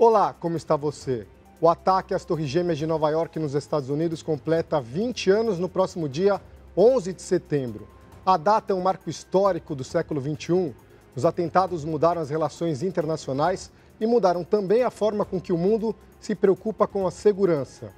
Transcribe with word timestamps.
Olá, 0.00 0.32
como 0.32 0.56
está 0.56 0.76
você? 0.76 1.26
O 1.60 1.68
ataque 1.68 2.14
às 2.14 2.24
Torres 2.24 2.48
Gêmeas 2.48 2.78
de 2.78 2.86
Nova 2.86 3.10
York, 3.10 3.36
nos 3.40 3.56
Estados 3.56 3.90
Unidos, 3.90 4.22
completa 4.22 4.80
20 4.80 5.28
anos 5.28 5.58
no 5.58 5.68
próximo 5.68 6.08
dia 6.08 6.40
11 6.76 7.12
de 7.12 7.20
setembro. 7.20 7.88
A 8.24 8.36
data 8.36 8.72
é 8.72 8.76
um 8.76 8.80
marco 8.80 9.10
histórico 9.10 9.74
do 9.74 9.82
século 9.82 10.20
XXI. 10.20 10.72
Os 11.16 11.24
atentados 11.24 11.84
mudaram 11.84 12.22
as 12.22 12.30
relações 12.30 12.80
internacionais 12.80 13.72
e 14.00 14.06
mudaram 14.06 14.44
também 14.44 14.84
a 14.84 14.90
forma 14.90 15.24
com 15.24 15.40
que 15.40 15.52
o 15.52 15.58
mundo 15.58 15.92
se 16.20 16.32
preocupa 16.32 16.86
com 16.86 17.04
a 17.04 17.10
segurança. 17.10 17.92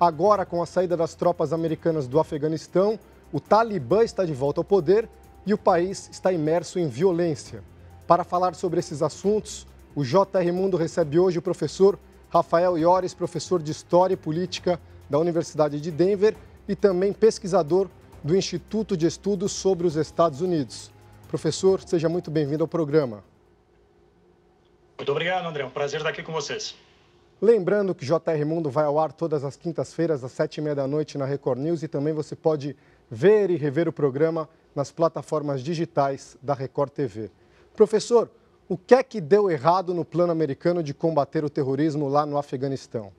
Agora, 0.00 0.44
com 0.44 0.60
a 0.60 0.66
saída 0.66 0.96
das 0.96 1.14
tropas 1.14 1.52
americanas 1.52 2.08
do 2.08 2.18
Afeganistão, 2.18 2.98
o 3.32 3.38
Talibã 3.38 4.02
está 4.02 4.24
de 4.24 4.34
volta 4.34 4.58
ao 4.58 4.64
poder 4.64 5.08
e 5.46 5.54
o 5.54 5.58
país 5.58 6.08
está 6.10 6.32
imerso 6.32 6.80
em 6.80 6.88
violência. 6.88 7.62
Para 8.08 8.24
falar 8.24 8.56
sobre 8.56 8.80
esses 8.80 9.02
assuntos, 9.02 9.68
o 9.94 10.04
JR 10.04 10.52
Mundo 10.52 10.76
recebe 10.76 11.18
hoje 11.18 11.38
o 11.38 11.42
professor 11.42 11.98
Rafael 12.28 12.76
Iores, 12.76 13.14
professor 13.14 13.62
de 13.62 13.70
História 13.70 14.14
e 14.14 14.16
Política 14.16 14.80
da 15.08 15.18
Universidade 15.18 15.80
de 15.80 15.90
Denver 15.90 16.34
e 16.66 16.74
também 16.74 17.12
pesquisador 17.12 17.88
do 18.22 18.36
Instituto 18.36 18.96
de 18.96 19.06
Estudos 19.06 19.52
sobre 19.52 19.86
os 19.86 19.94
Estados 19.96 20.40
Unidos. 20.40 20.90
Professor, 21.28 21.80
seja 21.80 22.08
muito 22.08 22.30
bem-vindo 22.30 22.64
ao 22.64 22.68
programa. 22.68 23.22
Muito 24.96 25.12
obrigado, 25.12 25.46
André. 25.46 25.62
É 25.62 25.66
um 25.66 25.70
prazer 25.70 26.00
estar 26.00 26.10
aqui 26.10 26.22
com 26.22 26.32
vocês. 26.32 26.74
Lembrando 27.40 27.94
que 27.94 28.04
JR 28.04 28.44
Mundo 28.46 28.70
vai 28.70 28.84
ao 28.84 28.98
ar 28.98 29.12
todas 29.12 29.44
as 29.44 29.56
quintas-feiras, 29.56 30.24
às 30.24 30.32
sete 30.32 30.58
e 30.58 30.60
meia 30.60 30.74
da 30.74 30.86
noite, 30.86 31.18
na 31.18 31.26
Record 31.26 31.58
News 31.58 31.82
e 31.82 31.88
também 31.88 32.14
você 32.14 32.34
pode 32.34 32.76
ver 33.10 33.50
e 33.50 33.56
rever 33.56 33.88
o 33.88 33.92
programa 33.92 34.48
nas 34.74 34.90
plataformas 34.90 35.62
digitais 35.62 36.36
da 36.42 36.54
Record 36.54 36.90
TV. 36.90 37.30
Professor, 37.76 38.30
o 38.68 38.76
que 38.76 38.94
é 38.94 39.02
que 39.02 39.20
deu 39.20 39.50
errado 39.50 39.92
no 39.92 40.04
plano 40.04 40.32
americano 40.32 40.82
de 40.82 40.94
combater 40.94 41.44
o 41.44 41.50
terrorismo 41.50 42.08
lá 42.08 42.24
no 42.24 42.38
Afeganistão? 42.38 43.12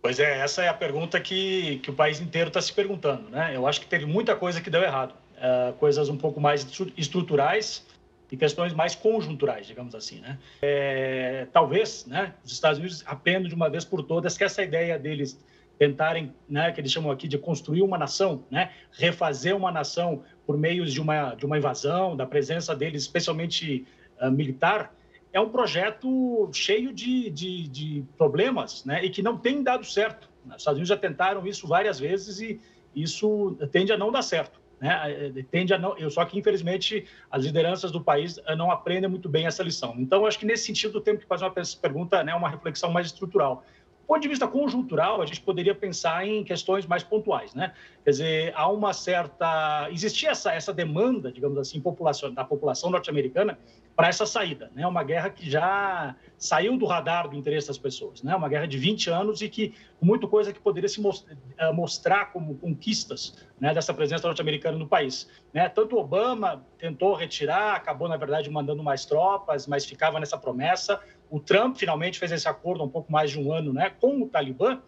Pois 0.00 0.20
é, 0.20 0.38
essa 0.38 0.62
é 0.62 0.68
a 0.68 0.74
pergunta 0.74 1.20
que, 1.20 1.78
que 1.78 1.90
o 1.90 1.92
país 1.92 2.20
inteiro 2.20 2.48
está 2.48 2.62
se 2.62 2.72
perguntando. 2.72 3.28
Né? 3.28 3.56
Eu 3.56 3.66
acho 3.66 3.80
que 3.80 3.86
teve 3.86 4.06
muita 4.06 4.36
coisa 4.36 4.60
que 4.60 4.70
deu 4.70 4.82
errado. 4.82 5.14
Uh, 5.36 5.72
coisas 5.74 6.08
um 6.08 6.16
pouco 6.16 6.40
mais 6.40 6.66
estruturais 6.96 7.84
e 8.30 8.36
questões 8.36 8.72
mais 8.72 8.94
conjunturais, 8.94 9.66
digamos 9.66 9.94
assim. 9.94 10.20
Né? 10.20 10.38
É, 10.62 11.46
talvez 11.52 12.06
né, 12.06 12.32
os 12.44 12.52
Estados 12.52 12.78
Unidos 12.78 13.02
aprendam 13.04 13.48
de 13.48 13.54
uma 13.54 13.68
vez 13.68 13.84
por 13.84 14.02
todas 14.02 14.38
que 14.38 14.44
essa 14.44 14.62
ideia 14.62 14.98
deles 14.98 15.36
tentarem, 15.78 16.32
né, 16.48 16.72
que 16.72 16.80
eles 16.80 16.90
chamam 16.90 17.10
aqui 17.10 17.28
de 17.28 17.38
construir 17.38 17.82
uma 17.82 17.98
nação, 17.98 18.44
né, 18.50 18.70
refazer 18.92 19.54
uma 19.54 19.70
nação 19.70 20.22
por 20.46 20.56
meios 20.56 20.92
de 20.92 21.00
uma, 21.00 21.34
de 21.34 21.44
uma 21.44 21.58
invasão, 21.58 22.16
da 22.16 22.26
presença 22.26 22.74
deles, 22.74 23.02
especialmente 23.02 23.86
uh, 24.20 24.30
militar, 24.30 24.94
é 25.32 25.40
um 25.40 25.50
projeto 25.50 26.48
cheio 26.52 26.92
de, 26.92 27.28
de, 27.28 27.68
de, 27.68 28.04
problemas 28.16 28.84
né, 28.84 29.04
e 29.04 29.10
que 29.10 29.22
não 29.22 29.36
tem 29.36 29.62
dado 29.62 29.84
certo. 29.84 30.30
Os 30.46 30.56
Estados 30.56 30.78
Unidos 30.78 30.88
já 30.88 30.96
tentaram 30.96 31.46
isso 31.46 31.66
várias 31.68 31.98
vezes 31.98 32.40
e 32.40 32.58
isso 32.94 33.54
tende 33.70 33.92
a 33.92 33.98
não 33.98 34.10
dar 34.10 34.22
certo. 34.22 34.58
Né? 34.80 35.44
Tende 35.50 35.74
a 35.74 35.78
não, 35.78 35.94
só 36.10 36.24
que 36.24 36.38
infelizmente 36.38 37.06
as 37.30 37.44
lideranças 37.44 37.90
do 37.90 38.00
país 38.00 38.38
eh, 38.46 38.56
não 38.56 38.70
aprendem 38.70 39.08
muito 39.08 39.28
bem 39.28 39.46
essa 39.46 39.62
lição. 39.62 39.94
Então, 39.98 40.26
acho 40.26 40.38
que 40.38 40.46
nesse 40.46 40.64
sentido 40.64 41.00
temos 41.00 41.22
que 41.22 41.28
fazer 41.28 41.44
uma 41.44 41.54
pergunta, 41.80 42.22
né, 42.22 42.34
uma 42.34 42.48
reflexão 42.48 42.90
mais 42.90 43.06
estrutural. 43.06 43.64
Ponto 44.06 44.22
de 44.22 44.28
vista 44.28 44.46
conjuntural, 44.46 45.20
a 45.20 45.26
gente 45.26 45.40
poderia 45.40 45.74
pensar 45.74 46.26
em 46.26 46.44
questões 46.44 46.86
mais 46.86 47.02
pontuais, 47.02 47.54
né? 47.54 47.72
Quer 48.04 48.10
dizer, 48.10 48.52
há 48.54 48.70
uma 48.70 48.92
certa. 48.92 49.88
Existia 49.90 50.30
essa, 50.30 50.52
essa 50.52 50.72
demanda, 50.72 51.32
digamos 51.32 51.58
assim, 51.58 51.80
população, 51.80 52.32
da 52.32 52.44
população 52.44 52.88
norte-americana 52.88 53.58
para 53.96 54.08
essa 54.08 54.26
saída, 54.26 54.70
né? 54.74 54.86
Uma 54.86 55.02
guerra 55.02 55.30
que 55.30 55.50
já 55.50 56.14
saiu 56.38 56.76
do 56.76 56.84
radar 56.84 57.28
do 57.28 57.34
interesse 57.34 57.66
das 57.66 57.78
pessoas, 57.78 58.22
né? 58.22 58.36
Uma 58.36 58.48
guerra 58.48 58.68
de 58.68 58.78
20 58.78 59.10
anos 59.10 59.40
e 59.40 59.48
que 59.48 59.74
muita 60.00 60.28
coisa 60.28 60.52
que 60.52 60.60
poderia 60.60 60.88
se 60.88 61.00
eh, 61.58 61.72
mostrar 61.72 62.26
como 62.26 62.54
conquistas, 62.58 63.34
né? 63.58 63.74
Dessa 63.74 63.92
presença 63.92 64.26
norte-americana 64.28 64.78
no 64.78 64.86
país, 64.86 65.28
né? 65.52 65.68
Tanto 65.68 65.96
Obama 65.96 66.64
tentou 66.78 67.14
retirar, 67.14 67.74
acabou 67.74 68.06
na 68.06 68.18
verdade 68.18 68.50
mandando 68.50 68.84
mais 68.84 69.04
tropas, 69.06 69.66
mas 69.66 69.84
ficava 69.84 70.20
nessa 70.20 70.36
promessa. 70.36 71.00
O 71.30 71.40
Trump 71.40 71.76
finalmente 71.76 72.18
fez 72.18 72.32
esse 72.32 72.48
acordo 72.48 72.82
há 72.82 72.86
um 72.86 72.90
pouco 72.90 73.10
mais 73.10 73.30
de 73.30 73.38
um 73.38 73.52
ano 73.52 73.72
né, 73.72 73.90
com 73.90 74.22
o 74.22 74.28
Talibã, 74.28 74.80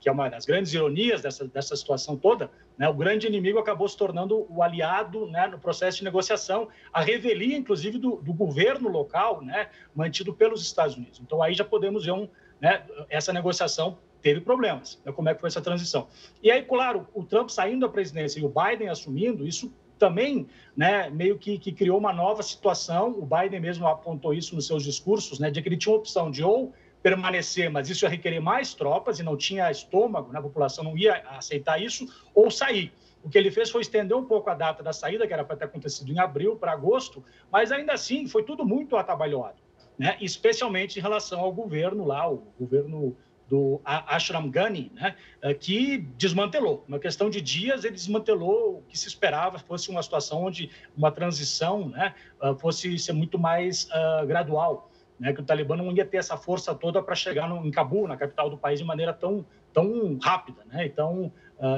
que 0.00 0.08
é 0.08 0.12
uma 0.12 0.28
das 0.28 0.44
grandes 0.44 0.72
ironias 0.72 1.22
dessa, 1.22 1.46
dessa 1.46 1.76
situação 1.76 2.16
toda. 2.16 2.50
Né, 2.76 2.88
o 2.88 2.94
grande 2.94 3.26
inimigo 3.26 3.58
acabou 3.58 3.88
se 3.88 3.96
tornando 3.96 4.46
o 4.50 4.62
aliado 4.62 5.26
né, 5.26 5.46
no 5.46 5.58
processo 5.58 5.98
de 5.98 6.04
negociação, 6.04 6.68
a 6.92 7.00
revelia, 7.00 7.56
inclusive, 7.56 7.98
do, 7.98 8.16
do 8.16 8.32
governo 8.32 8.88
local, 8.88 9.42
né, 9.42 9.68
mantido 9.94 10.32
pelos 10.32 10.62
Estados 10.62 10.96
Unidos. 10.96 11.20
Então, 11.20 11.42
aí 11.42 11.54
já 11.54 11.64
podemos 11.64 12.04
ver 12.04 12.12
um, 12.12 12.28
né, 12.60 12.82
essa 13.08 13.32
negociação 13.32 13.98
teve 14.22 14.40
problemas. 14.40 15.00
Né, 15.04 15.12
como 15.12 15.28
é 15.28 15.34
que 15.34 15.40
foi 15.40 15.48
essa 15.48 15.60
transição? 15.60 16.08
E 16.42 16.50
aí, 16.50 16.62
claro, 16.62 17.06
o 17.12 17.22
Trump 17.24 17.50
saindo 17.50 17.86
da 17.86 17.88
presidência 17.88 18.40
e 18.40 18.44
o 18.44 18.48
Biden 18.48 18.88
assumindo, 18.88 19.46
isso 19.46 19.72
também 20.02 20.48
né, 20.76 21.08
meio 21.10 21.38
que, 21.38 21.56
que, 21.56 21.70
criou 21.70 21.96
uma 21.96 22.12
nova 22.12 22.42
situação. 22.42 23.10
O 23.10 23.24
Biden 23.24 23.60
mesmo 23.60 23.86
apontou 23.86 24.34
isso 24.34 24.56
nos 24.56 24.66
seus 24.66 24.82
discursos, 24.82 25.38
né, 25.38 25.48
de 25.48 25.62
que 25.62 25.68
ele 25.68 25.76
tinha 25.76 25.94
opção 25.94 26.28
de 26.28 26.42
ou 26.42 26.72
permanecer, 27.00 27.70
mas 27.70 27.88
isso 27.88 28.04
ia 28.04 28.08
requerer 28.08 28.40
mais 28.40 28.74
tropas 28.74 29.20
e 29.20 29.22
não 29.22 29.36
tinha 29.36 29.70
estômago, 29.70 30.32
né, 30.32 30.40
a 30.40 30.42
população 30.42 30.82
não 30.82 30.98
ia 30.98 31.22
aceitar 31.38 31.80
isso, 31.80 32.04
ou 32.34 32.50
sair. 32.50 32.92
O 33.22 33.28
que 33.28 33.38
ele 33.38 33.48
fez 33.48 33.70
foi 33.70 33.82
estender 33.82 34.16
um 34.16 34.24
pouco 34.24 34.50
a 34.50 34.54
data 34.54 34.82
da 34.82 34.92
saída, 34.92 35.24
que 35.24 35.32
era 35.32 35.44
para 35.44 35.56
ter 35.56 35.66
acontecido 35.66 36.10
em 36.10 36.18
abril 36.18 36.56
para 36.56 36.72
agosto, 36.72 37.24
mas 37.50 37.70
ainda 37.70 37.92
assim 37.92 38.26
foi 38.26 38.42
tudo 38.42 38.64
muito 38.64 38.96
atabalhoado, 38.96 39.62
né? 39.96 40.16
especialmente 40.20 40.98
em 40.98 41.02
relação 41.02 41.38
ao 41.38 41.52
governo 41.52 42.04
lá, 42.04 42.28
o 42.28 42.42
governo 42.58 43.16
do 43.52 43.82
Ashram 43.84 44.48
Ghani, 44.48 44.90
né, 44.94 45.14
eh, 45.42 45.52
que 45.52 45.98
desmantelou. 46.16 46.86
Uma 46.88 46.98
questão 46.98 47.28
de 47.28 47.38
dias, 47.38 47.84
ele 47.84 47.92
desmantelou 47.92 48.78
o 48.78 48.82
que 48.88 48.98
se 48.98 49.06
esperava 49.06 49.58
fosse 49.58 49.90
uma 49.90 50.02
situação 50.02 50.44
onde 50.44 50.70
uma 50.96 51.12
transição 51.12 51.90
né, 51.90 52.14
eh, 52.42 52.54
fosse 52.54 52.98
ser 52.98 53.12
muito 53.12 53.38
mais 53.38 53.90
uh, 53.90 54.26
gradual, 54.26 54.90
né, 55.20 55.34
que 55.34 55.40
o 55.42 55.44
Talibã 55.44 55.76
não 55.76 55.92
ia 55.92 56.06
ter 56.06 56.16
essa 56.16 56.34
força 56.34 56.74
toda 56.74 57.02
para 57.02 57.14
chegar 57.14 57.46
no, 57.46 57.66
em 57.66 57.70
Cabul, 57.70 58.08
na 58.08 58.16
capital 58.16 58.48
do 58.48 58.56
país, 58.56 58.78
de 58.78 58.86
maneira 58.86 59.12
tão, 59.12 59.44
tão 59.70 60.18
rápida. 60.22 60.64
Né? 60.64 60.86
Então, 60.86 61.30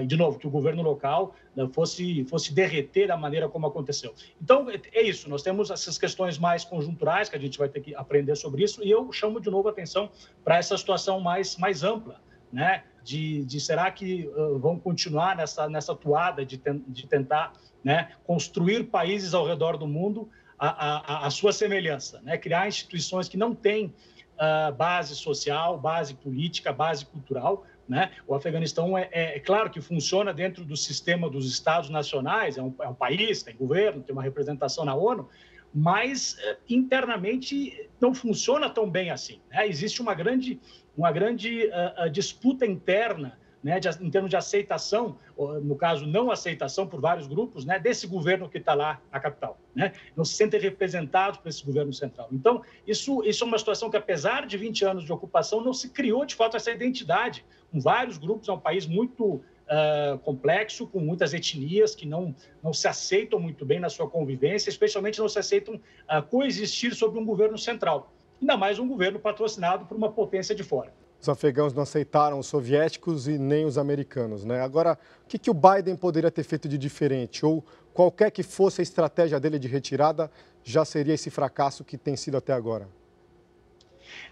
de 0.07 0.17
novo, 0.17 0.39
que 0.39 0.47
o 0.47 0.51
governo 0.51 0.83
local 0.83 1.35
uh, 1.57 1.69
fosse, 1.69 2.25
fosse 2.25 2.55
derreter 2.55 3.09
da 3.09 3.17
maneira 3.17 3.49
como 3.49 3.67
aconteceu. 3.67 4.15
Então, 4.41 4.71
é, 4.71 4.81
é 4.93 5.03
isso, 5.03 5.29
nós 5.29 5.43
temos 5.43 5.71
essas 5.71 5.99
questões 5.99 6.39
mais 6.39 6.65
conjunturais, 6.65 7.29
que 7.29 7.37
a 7.37 7.41
gente 7.41 7.59
vai 7.59 7.69
ter 7.69 7.81
que 7.81 7.95
aprender 7.95 8.35
sobre 8.37 8.65
isso, 8.65 8.83
e 8.83 8.91
eu 8.91 9.13
chamo 9.13 9.41
de 9.41 9.51
novo 9.51 9.69
a 9.69 9.71
atenção 9.71 10.11
para 10.43 10.57
essa 10.57 10.77
situação 10.79 11.21
mais, 11.21 11.57
mais 11.57 11.83
ampla, 11.83 12.21
né? 12.53 12.85
De, 13.03 13.45
de 13.45 13.61
será 13.61 13.91
que 13.91 14.27
uh, 14.29 14.59
vão 14.59 14.79
continuar 14.79 15.37
nessa, 15.37 15.69
nessa 15.69 15.95
toada 15.95 16.47
de, 16.47 16.57
ten, 16.57 16.83
de 16.89 17.07
tentar 17.07 17.53
né, 17.83 18.13
construir 18.25 18.85
países 18.85 19.35
ao 19.35 19.47
redor 19.47 19.77
do 19.77 19.87
mundo 19.87 20.31
a, 20.59 20.69
a, 20.69 21.27
a 21.27 21.31
sua 21.31 21.53
semelhança, 21.53 22.23
né? 22.23 22.39
criar 22.39 22.67
instituições 22.67 23.29
que 23.29 23.37
não 23.37 23.55
têm 23.55 23.93
uh, 24.35 24.73
base 24.75 25.15
social, 25.15 25.79
base 25.79 26.15
política, 26.15 26.73
base 26.73 27.05
cultural, 27.05 27.65
né? 27.89 28.11
O 28.27 28.35
Afeganistão 28.35 28.97
é, 28.97 29.09
é, 29.13 29.37
é, 29.37 29.41
claro 29.41 29.71
que 29.71 29.81
funciona 29.81 30.33
dentro 30.33 30.65
do 30.65 30.77
sistema 30.77 31.29
dos 31.29 31.51
Estados 31.51 31.91
nacionais, 31.91 32.57
é 32.57 32.63
um, 32.63 32.75
é 32.81 32.89
um 32.89 32.95
país, 32.95 33.43
tem 33.43 33.57
governo, 33.57 34.03
tem 34.03 34.13
uma 34.13 34.23
representação 34.23 34.85
na 34.85 34.95
ONU, 34.95 35.29
mas 35.75 36.37
eh, 36.39 36.57
internamente 36.71 37.91
não 38.01 38.15
funciona 38.15 38.71
tão 38.71 38.89
bem 38.89 39.11
assim. 39.11 39.41
Né? 39.51 39.67
Existe 39.67 40.01
uma 40.01 40.15
grande, 40.15 40.61
uma 40.97 41.11
grande 41.11 41.69
uh, 41.69 42.09
disputa 42.09 42.65
interna 42.65 43.37
né, 43.65 43.81
de, 43.81 43.89
em 43.89 44.11
termos 44.11 44.29
de 44.29 44.37
aceitação, 44.37 45.17
no 45.63 45.75
caso, 45.75 46.07
não 46.07 46.31
aceitação 46.31 46.87
por 46.87 47.01
vários 47.01 47.27
grupos, 47.27 47.65
né, 47.65 47.79
desse 47.79 48.07
governo 48.07 48.47
que 48.47 48.59
está 48.59 48.75
lá 48.75 49.01
na 49.11 49.19
capital. 49.19 49.59
Né? 49.75 49.93
Não 50.15 50.23
se 50.23 50.35
sentem 50.35 50.61
representados 50.61 51.41
por 51.41 51.49
esse 51.49 51.65
governo 51.65 51.91
central. 51.91 52.29
Então, 52.31 52.63
isso, 52.87 53.25
isso 53.25 53.43
é 53.43 53.47
uma 53.47 53.59
situação 53.59 53.89
que, 53.89 53.97
apesar 53.97 54.47
de 54.47 54.59
20 54.59 54.85
anos 54.85 55.05
de 55.05 55.13
ocupação, 55.13 55.63
não 55.63 55.73
se 55.73 55.89
criou, 55.89 56.27
de 56.27 56.35
fato, 56.35 56.59
essa 56.59 56.71
identidade. 56.71 57.43
Com 57.73 57.81
vários 57.81 58.19
grupos, 58.19 58.51
é 58.51 58.53
um 58.53 58.61
país 58.61 58.87
muito 58.87 59.25
uh, 59.25 60.19
complexo, 60.19 60.87
com 60.87 61.01
muitas 61.01 61.33
etnias 61.33 61.95
que 61.95 62.07
não, 62.07 62.35
não 62.63 62.75
se 62.75 62.87
aceitam 62.87 63.41
muito 63.41 63.65
bem 63.65 63.81
na 63.81 63.89
sua 63.89 64.09
convivência, 64.09 64.69
especialmente 64.69 65.19
não 65.19 65.29
se 65.29 65.39
aceitam 65.39 65.77
uh, 65.77 66.23
coexistir 66.29 66.95
sob 66.95 67.19
um 67.19 67.25
governo 67.25 67.57
central. 67.57 68.13
Ainda 68.43 68.59
mais 68.59 68.79
um 68.79 68.87
governo 68.87 69.19
patrocinado 69.19 69.87
por 69.87 69.97
uma 69.97 70.13
potência 70.13 70.55
de 70.55 70.63
fora 70.63 70.93
os 71.25 71.29
afegãos 71.29 71.73
não 71.73 71.83
aceitaram 71.83 72.39
os 72.39 72.47
soviéticos 72.47 73.27
e 73.27 73.39
nem 73.39 73.65
os 73.65 73.79
americanos. 73.79 74.45
Né? 74.45 74.61
Agora, 74.61 74.99
o 75.25 75.29
que, 75.29 75.39
que 75.39 75.51
o 75.51 75.55
Biden 75.55 75.97
poderia 75.97 76.31
ter 76.31 76.45
feito 76.45 76.69
de 76.69 76.77
diferente? 76.77 77.45
Ou 77.47 77.65
qualquer 77.95 78.31
que 78.31 78.43
fosse 78.43 78.81
a 78.81 78.83
estratégia 78.83 79.41
dele 79.41 79.59
de 79.59 79.67
retirada, 79.67 80.31
já 80.63 80.85
seria 80.85 81.15
esse 81.15 81.31
fracasso 81.31 81.83
que 81.83 81.97
tem 81.97 82.15
sido 82.15 82.37
até 82.37 82.53
agora? 82.53 82.89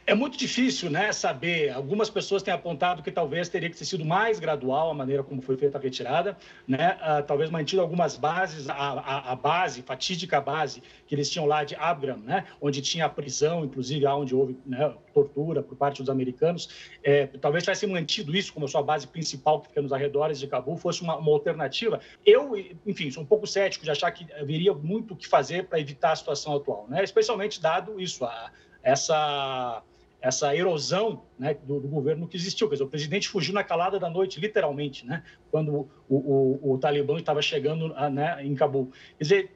É 0.05 0.15
muito 0.15 0.37
difícil 0.37 0.91
né, 0.91 1.13
saber. 1.13 1.71
Algumas 1.71 2.11
pessoas 2.11 2.43
têm 2.43 2.53
apontado 2.53 3.03
que 3.03 3.11
talvez 3.11 3.49
teria 3.49 3.71
que 3.71 3.77
ter 3.77 3.85
sido 3.85 4.05
mais 4.05 4.41
gradual 4.41 4.91
a 4.91 4.95
maneira 4.95 5.23
como 5.23 5.41
foi 5.41 5.57
feita 5.57 5.79
a 5.79 5.81
retirada, 5.81 6.37
né? 6.67 6.99
Uh, 7.01 7.23
talvez 7.23 7.51
mantido 7.51 7.81
algumas 7.81 8.17
bases, 8.17 8.69
a, 8.69 8.75
a, 8.75 9.33
a, 9.33 9.37
base, 9.37 9.81
fatídica 9.83 10.41
base 10.41 10.83
que 11.07 11.15
eles 11.15 11.31
tinham 11.31 11.47
lá 11.47 11.63
de 11.63 11.77
Abraham, 11.77 12.19
né? 12.19 12.45
onde 12.61 12.83
tinha 12.83 13.07
a 13.07 13.09
prisão, 13.09 13.65
inclusive 13.65 14.05
onde 14.07 14.35
houve 14.35 14.59
né, 14.67 14.93
tortura 15.15 15.63
por 15.63 15.77
parte 15.77 16.03
dos 16.03 16.11
americanos. 16.11 16.69
É, 17.05 17.27
talvez 17.27 17.63
tivesse 17.63 17.87
mantido 17.87 18.35
isso 18.37 18.53
como 18.53 18.67
a 18.67 18.69
sua 18.69 18.83
base 18.83 19.07
principal, 19.07 19.61
que 19.61 19.69
fica 19.69 19.83
nos 19.83 19.93
arredores 19.93 20.39
de 20.41 20.49
Cabul, 20.49 20.77
fosse 20.77 21.03
uma, 21.03 21.17
uma 21.17 21.31
alternativa. 21.31 22.01
Eu, 22.27 22.57
enfim, 22.85 23.11
sou 23.11 23.23
um 23.23 23.27
pouco 23.27 23.47
cético 23.47 23.85
de 23.85 23.91
achar 23.91 24.11
que 24.11 24.27
haveria 24.33 24.75
muito 24.75 25.15
o 25.15 25.17
que 25.17 25.29
fazer 25.29 25.69
para 25.69 25.79
evitar 25.79 26.13
a 26.13 26.17
situação 26.17 26.57
atual, 26.57 26.87
né? 26.89 27.05
especialmente 27.05 27.63
dado 27.63 28.01
isso, 28.01 28.25
a, 28.25 28.51
essa 28.83 29.83
essa 30.23 30.55
erosão 30.55 31.25
né, 31.37 31.53
do, 31.65 31.81
do, 31.81 31.89
governo 31.89 32.29
que 32.29 32.37
existiu. 32.37 32.69
Quer 32.69 32.77
dizer, 32.77 32.85
o 32.85 32.89
presidente 32.89 33.29
fugiu 33.29 33.53
na 33.53 33.65
calada 33.65 33.99
da 33.99 34.09
noite, 34.09 34.39
literalmente, 34.39 35.05
né, 35.05 35.25
quando 35.51 35.91
o, 36.09 36.17
o, 36.17 36.75
o 36.75 36.79
Talibã 36.79 37.19
estava 37.19 37.43
chegando 37.43 37.93
a, 37.97 38.09
né, 38.09 38.39
em 38.45 38.55
Cabul. 38.55 38.93
Quer 39.19 39.25
dizer, 39.25 39.51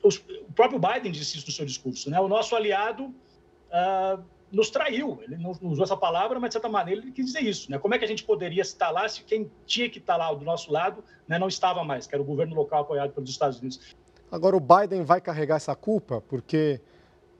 os, 0.00 0.18
o 0.18 0.52
próprio 0.54 0.78
Biden 0.78 1.10
disse 1.10 1.36
isso 1.36 1.46
no 1.46 1.52
seu 1.52 1.66
discurso. 1.66 2.08
Né, 2.08 2.20
o 2.20 2.28
nosso 2.28 2.54
aliado 2.54 3.06
uh, 3.06 4.22
nos 4.52 4.70
traiu. 4.70 5.20
Ele 5.22 5.36
não 5.36 5.50
usou 5.62 5.82
essa 5.82 5.96
palavra, 5.96 6.38
mas 6.38 6.50
de 6.50 6.52
certa 6.54 6.68
maneira 6.68 7.00
ele 7.00 7.10
quis 7.10 7.26
dizer 7.26 7.42
isso. 7.42 7.68
Né? 7.68 7.78
Como 7.78 7.94
é 7.94 7.98
que 7.98 8.04
a 8.04 8.08
gente 8.08 8.22
poderia 8.22 8.62
estar 8.62 8.90
lá 8.90 9.08
se 9.08 9.24
quem 9.24 9.50
tinha 9.66 9.90
que 9.90 9.98
estar 9.98 10.16
lá 10.16 10.32
do 10.32 10.44
nosso 10.44 10.72
lado 10.72 11.02
né, 11.26 11.36
não 11.36 11.48
estava 11.48 11.82
mais, 11.82 12.06
que 12.06 12.14
era 12.14 12.22
o 12.22 12.26
governo 12.26 12.54
local 12.54 12.82
apoiado 12.82 13.12
pelos 13.12 13.30
Estados 13.30 13.58
Unidos? 13.58 13.96
Agora, 14.30 14.56
o 14.56 14.60
Biden 14.60 15.02
vai 15.02 15.20
carregar 15.20 15.56
essa 15.56 15.74
culpa, 15.74 16.20
porque 16.20 16.80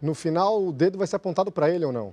no 0.02 0.14
final 0.14 0.62
o 0.62 0.72
dedo 0.72 0.98
vai 0.98 1.06
ser 1.06 1.16
apontado 1.16 1.52
para 1.52 1.70
ele 1.70 1.84
ou 1.84 1.92
não? 1.92 2.12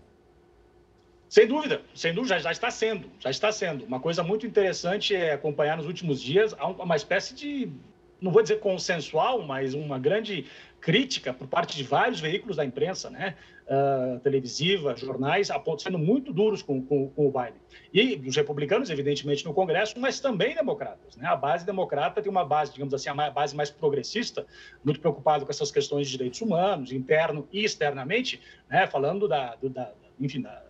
Sem 1.27 1.47
dúvida, 1.47 1.81
sem 1.93 2.13
dúvida, 2.13 2.39
já, 2.39 2.51
está 2.51 2.71
sendo, 2.71 3.07
já 3.19 3.29
está 3.29 3.51
sendo. 3.51 3.85
Uma 3.85 3.99
coisa 3.99 4.23
muito 4.23 4.47
interessante 4.47 5.15
é 5.15 5.33
acompanhar 5.33 5.77
nos 5.77 5.85
últimos 5.85 6.21
dias 6.21 6.55
uma 6.79 6.95
espécie 6.95 7.33
de, 7.35 7.71
não 8.21 8.31
vou 8.31 8.41
dizer 8.41 8.59
consensual, 8.59 9.41
mas 9.41 9.73
uma 9.73 9.97
grande 9.97 10.45
crítica 10.79 11.33
por 11.33 11.47
parte 11.47 11.75
de 11.75 11.83
vários 11.83 12.19
veículos 12.19 12.57
da 12.57 12.65
imprensa, 12.65 13.09
né, 13.09 13.35
uh, 13.67 14.19
televisiva, 14.19 14.95
jornais, 14.95 15.49
sendo 15.77 15.97
muito 15.97 16.31
duros 16.33 16.61
com, 16.61 16.81
com, 16.81 17.09
com, 17.09 17.27
o 17.27 17.31
Biden. 17.31 17.61
E 17.93 18.15
os 18.27 18.35
republicanos, 18.35 18.89
evidentemente, 18.89 19.45
no 19.45 19.53
Congresso, 19.53 19.99
mas 19.99 20.19
também 20.19 20.55
democratas. 20.55 21.15
Né? 21.17 21.27
A 21.27 21.35
base 21.35 21.65
democrata 21.65 22.21
tem 22.21 22.31
uma 22.31 22.45
base, 22.45 22.71
digamos 22.71 22.93
assim, 22.93 23.09
a 23.09 23.29
base 23.29 23.55
mais 23.55 23.69
progressista, 23.69 24.45
muito 24.83 24.99
preocupado 24.99 25.45
com 25.45 25.51
essas 25.51 25.71
questões 25.71 26.07
de 26.07 26.17
direitos 26.17 26.41
humanos, 26.41 26.91
interno 26.91 27.47
e 27.51 27.63
externamente, 27.63 28.41
né, 28.69 28.87
falando 28.87 29.27
da, 29.27 29.55
do, 29.55 29.69
da 29.69 29.91
enfim, 30.19 30.41
da 30.41 30.68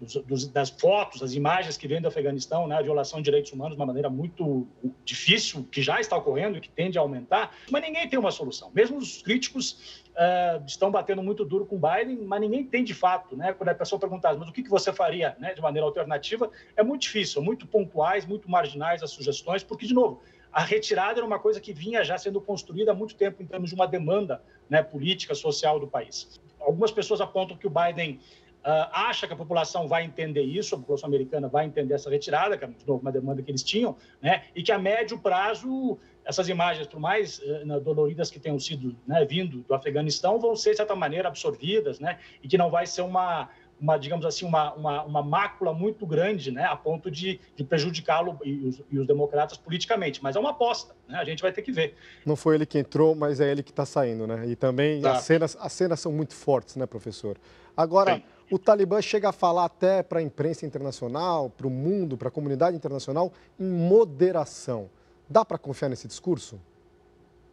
dos, 0.00 0.14
dos, 0.24 0.48
das 0.48 0.70
fotos, 0.70 1.20
das 1.20 1.34
imagens 1.34 1.76
que 1.76 1.86
vêm 1.86 2.00
do 2.00 2.08
Afeganistão, 2.08 2.66
né, 2.66 2.76
a 2.76 2.82
violação 2.82 3.20
de 3.20 3.24
direitos 3.24 3.52
humanos 3.52 3.76
de 3.76 3.80
uma 3.80 3.86
maneira 3.86 4.08
muito 4.08 4.66
difícil, 5.04 5.66
que 5.70 5.82
já 5.82 6.00
está 6.00 6.16
ocorrendo 6.16 6.58
e 6.58 6.60
que 6.60 6.68
tende 6.68 6.98
a 6.98 7.00
aumentar, 7.00 7.54
mas 7.70 7.82
ninguém 7.82 8.08
tem 8.08 8.18
uma 8.18 8.30
solução. 8.30 8.70
Mesmo 8.74 8.98
os 8.98 9.22
críticos 9.22 10.04
uh, 10.10 10.64
estão 10.66 10.90
batendo 10.90 11.22
muito 11.22 11.44
duro 11.44 11.66
com 11.66 11.78
Biden, 11.78 12.18
mas 12.24 12.40
ninguém 12.40 12.64
tem 12.64 12.82
de 12.82 12.94
fato, 12.94 13.36
né? 13.36 13.52
Quando 13.52 13.68
a 13.68 13.74
pessoa 13.74 13.98
perguntar, 13.98 14.34
mas 14.36 14.48
o 14.48 14.52
que, 14.52 14.62
que 14.62 14.70
você 14.70 14.92
faria 14.92 15.36
né, 15.38 15.54
de 15.54 15.60
maneira 15.60 15.86
alternativa, 15.86 16.50
é 16.76 16.82
muito 16.82 17.02
difícil, 17.02 17.42
muito 17.42 17.66
pontuais, 17.66 18.26
muito 18.26 18.50
marginais 18.50 19.02
as 19.02 19.10
sugestões, 19.10 19.62
porque, 19.62 19.86
de 19.86 19.94
novo, 19.94 20.22
a 20.52 20.62
retirada 20.62 21.20
era 21.20 21.26
uma 21.26 21.38
coisa 21.38 21.60
que 21.60 21.72
vinha 21.72 22.02
já 22.04 22.18
sendo 22.18 22.40
construída 22.40 22.90
há 22.90 22.94
muito 22.94 23.14
tempo 23.14 23.42
em 23.42 23.46
termos 23.46 23.70
de 23.70 23.74
uma 23.74 23.86
demanda 23.86 24.42
né, 24.68 24.82
política, 24.82 25.34
social 25.34 25.78
do 25.78 25.86
país. 25.86 26.40
Algumas 26.58 26.90
pessoas 26.90 27.20
apontam 27.20 27.56
que 27.56 27.66
o 27.66 27.70
Biden 27.70 28.20
acha 28.62 29.26
que 29.26 29.32
a 29.32 29.36
população 29.36 29.88
vai 29.88 30.04
entender 30.04 30.42
isso, 30.42 30.74
a 30.74 30.78
população 30.78 31.08
americana 31.08 31.48
vai 31.48 31.64
entender 31.64 31.94
essa 31.94 32.10
retirada, 32.10 32.58
que 32.58 32.64
é 32.64 32.68
de 32.68 32.86
novo, 32.86 33.00
uma 33.00 33.12
demanda 33.12 33.42
que 33.42 33.50
eles 33.50 33.62
tinham, 33.62 33.96
né? 34.20 34.44
e 34.54 34.62
que 34.62 34.70
a 34.70 34.78
médio 34.78 35.18
prazo 35.18 35.98
essas 36.24 36.48
imagens, 36.48 36.86
por 36.86 37.00
mais 37.00 37.38
uh, 37.38 37.80
doloridas 37.80 38.30
que 38.30 38.38
tenham 38.38 38.58
sido 38.58 38.94
né, 39.06 39.24
vindo 39.24 39.62
do 39.62 39.74
Afeganistão, 39.74 40.38
vão 40.38 40.54
ser, 40.54 40.72
de 40.72 40.76
certa 40.76 40.94
maneira, 40.94 41.28
absorvidas, 41.28 41.98
né? 41.98 42.18
e 42.42 42.48
que 42.48 42.58
não 42.58 42.70
vai 42.70 42.86
ser 42.86 43.02
uma, 43.02 43.48
uma 43.80 43.96
digamos 43.96 44.26
assim, 44.26 44.44
uma, 44.44 44.74
uma, 44.74 45.02
uma 45.02 45.22
mácula 45.22 45.72
muito 45.72 46.06
grande, 46.06 46.50
né, 46.50 46.64
a 46.64 46.76
ponto 46.76 47.10
de, 47.10 47.40
de 47.56 47.64
prejudicá-lo 47.64 48.38
e 48.44 48.66
os, 48.66 48.82
e 48.90 48.98
os, 48.98 49.06
democratas 49.06 49.56
politicamente. 49.56 50.22
Mas 50.22 50.36
é 50.36 50.38
uma 50.38 50.50
aposta, 50.50 50.94
né? 51.08 51.18
a 51.18 51.24
gente 51.24 51.42
vai 51.42 51.52
ter 51.52 51.62
que 51.62 51.72
ver. 51.72 51.96
Não 52.24 52.36
foi 52.36 52.56
ele 52.56 52.66
que 52.66 52.78
entrou, 52.78 53.14
mas 53.14 53.40
é 53.40 53.50
ele 53.50 53.62
que 53.62 53.70
está 53.70 53.86
saindo, 53.86 54.26
né? 54.26 54.46
E 54.46 54.54
também 54.54 55.00
tá. 55.00 55.12
as, 55.12 55.22
cenas, 55.22 55.56
as 55.58 55.72
cenas 55.72 55.98
são 55.98 56.12
muito 56.12 56.34
fortes, 56.34 56.76
né, 56.76 56.86
professor? 56.86 57.38
Agora, 57.76 58.16
Sim. 58.16 58.22
O 58.50 58.58
Talibã 58.58 59.00
chega 59.00 59.28
a 59.28 59.32
falar 59.32 59.64
até 59.66 60.02
para 60.02 60.18
a 60.18 60.22
imprensa 60.22 60.66
internacional, 60.66 61.48
para 61.48 61.66
o 61.66 61.70
mundo, 61.70 62.16
para 62.16 62.28
a 62.28 62.32
comunidade 62.32 62.76
internacional, 62.76 63.32
em 63.58 63.64
moderação. 63.64 64.90
Dá 65.28 65.44
para 65.44 65.56
confiar 65.56 65.88
nesse 65.88 66.08
discurso? 66.08 66.60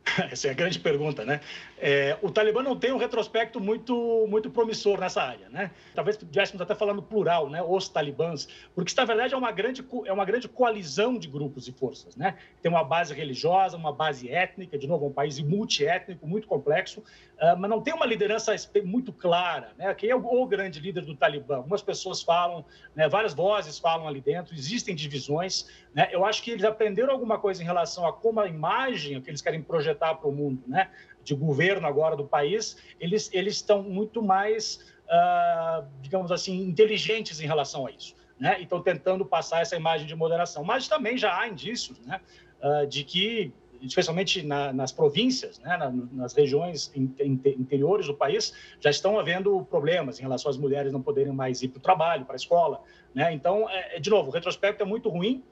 Essa 0.31 0.48
é 0.48 0.51
a 0.51 0.54
grande 0.54 0.80
pergunta, 0.80 1.25
né? 1.25 1.42
É, 1.77 2.18
o 2.21 2.31
Talibã 2.31 2.63
não 2.63 2.75
tem 2.75 2.92
um 2.92 2.98
retrospecto 2.98 3.59
muito, 3.59 4.25
muito 4.30 4.50
promissor 4.50 5.00
nessa 5.00 5.21
área, 5.21 5.50
né? 5.50 5.71
Talvez 5.94 6.18
estivéssemos 6.18 6.62
até 6.62 6.74
falando 6.74 7.01
plural, 7.01 7.50
né? 7.50 7.62
Os 7.62 7.89
talibãs, 7.89 8.48
porque 8.74 8.89
isso, 8.89 8.98
na 8.98 9.06
verdade, 9.06 9.33
é 9.33 9.38
uma, 9.38 9.51
grande, 9.51 9.86
é 10.06 10.13
uma 10.13 10.25
grande 10.25 10.48
coalizão 10.48 11.18
de 11.18 11.27
grupos 11.27 11.68
e 11.68 11.71
forças, 11.71 12.15
né? 12.15 12.36
Tem 12.62 12.71
uma 12.71 12.83
base 12.83 13.13
religiosa, 13.13 13.77
uma 13.77 13.92
base 13.92 14.30
étnica, 14.30 14.77
de 14.77 14.88
novo, 14.88 15.07
um 15.07 15.13
país 15.13 15.39
multiétnico, 15.39 16.25
muito 16.27 16.48
complexo, 16.48 17.01
uh, 17.01 17.57
mas 17.57 17.69
não 17.69 17.81
tem 17.81 17.94
uma 17.94 18.06
liderança 18.06 18.56
muito 18.83 19.12
clara, 19.12 19.71
né? 19.77 19.94
Quem 19.94 20.09
é 20.09 20.15
o 20.15 20.45
grande 20.48 20.80
líder 20.80 21.06
do 21.06 21.15
Talibã? 21.15 21.57
Algumas 21.57 21.81
pessoas 21.81 22.21
falam, 22.21 22.65
né? 22.95 23.07
várias 23.07 23.33
vozes 23.33 23.77
falam 23.77 24.07
ali 24.07 24.21
dentro, 24.21 24.56
existem 24.56 24.95
divisões, 24.95 25.68
né? 25.94 26.09
Eu 26.12 26.25
acho 26.25 26.42
que 26.42 26.51
eles 26.51 26.63
aprenderam 26.63 27.12
alguma 27.12 27.38
coisa 27.38 27.62
em 27.62 27.65
relação 27.65 28.06
a 28.06 28.13
como 28.13 28.39
a 28.39 28.48
imagem 28.48 29.21
que 29.21 29.30
eles 29.30 29.42
querem 29.42 29.62
projetar 29.62 29.96
para 29.97 30.27
o 30.27 30.31
mundo, 30.31 30.63
né? 30.67 30.89
de 31.27 31.35
governo 31.35 31.85
agora 31.85 32.15
do 32.15 32.23
país, 32.23 32.77
eles, 32.99 33.29
eles 33.33 33.55
estão 33.55 33.83
muito 33.83 34.21
mais, 34.23 34.79
uh, 35.09 35.85
digamos 36.01 36.31
assim, 36.31 36.61
inteligentes 36.61 37.41
em 37.41 37.45
relação 37.45 37.85
a 37.85 37.91
isso. 37.91 38.15
Né? 38.39 38.59
E 38.59 38.63
estão 38.63 38.81
tentando 38.81 39.25
passar 39.25 39.61
essa 39.61 39.75
imagem 39.75 40.07
de 40.07 40.15
moderação. 40.15 40.63
Mas 40.63 40.88
também 40.88 41.17
já 41.17 41.38
há 41.38 41.47
indícios 41.49 41.99
né? 42.05 42.21
Uh, 42.63 42.88
de 42.88 43.03
que, 43.03 43.51
especialmente 43.81 44.41
na, 44.41 44.71
nas 44.71 44.94
províncias, 44.94 45.59
né? 45.59 45.75
Na, 45.75 45.89
nas 45.89 46.33
regiões 46.33 46.91
interiores 46.95 48.07
do 48.07 48.13
país, 48.13 48.53
já 48.79 48.89
estão 48.89 49.19
havendo 49.19 49.65
problemas 49.65 50.19
em 50.19 50.21
relação 50.21 50.49
às 50.49 50.57
mulheres 50.57 50.94
não 50.94 51.01
poderem 51.01 51.33
mais 51.33 51.61
ir 51.61 51.67
para 51.67 51.79
o 51.79 51.81
trabalho, 51.81 52.25
para 52.25 52.35
a 52.35 52.38
escola. 52.38 52.81
Né? 53.13 53.33
Então, 53.33 53.69
é, 53.69 53.99
de 53.99 54.09
novo, 54.09 54.29
o 54.29 54.33
retrospecto 54.33 54.81
é 54.81 54.85
muito 54.85 55.09
ruim. 55.09 55.44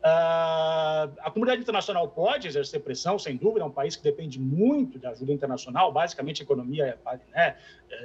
Uh, 0.00 1.12
a 1.20 1.30
comunidade 1.30 1.60
internacional 1.60 2.08
pode 2.08 2.48
exercer 2.48 2.80
pressão, 2.80 3.18
sem 3.18 3.36
dúvida, 3.36 3.60
é 3.60 3.64
um 3.66 3.70
país 3.70 3.96
que 3.96 4.02
depende 4.02 4.40
muito 4.40 4.98
de 4.98 5.06
ajuda 5.06 5.30
internacional, 5.30 5.92
basicamente 5.92 6.40
a 6.40 6.44
economia 6.44 6.98
é, 7.06 7.20
né, 7.34 7.56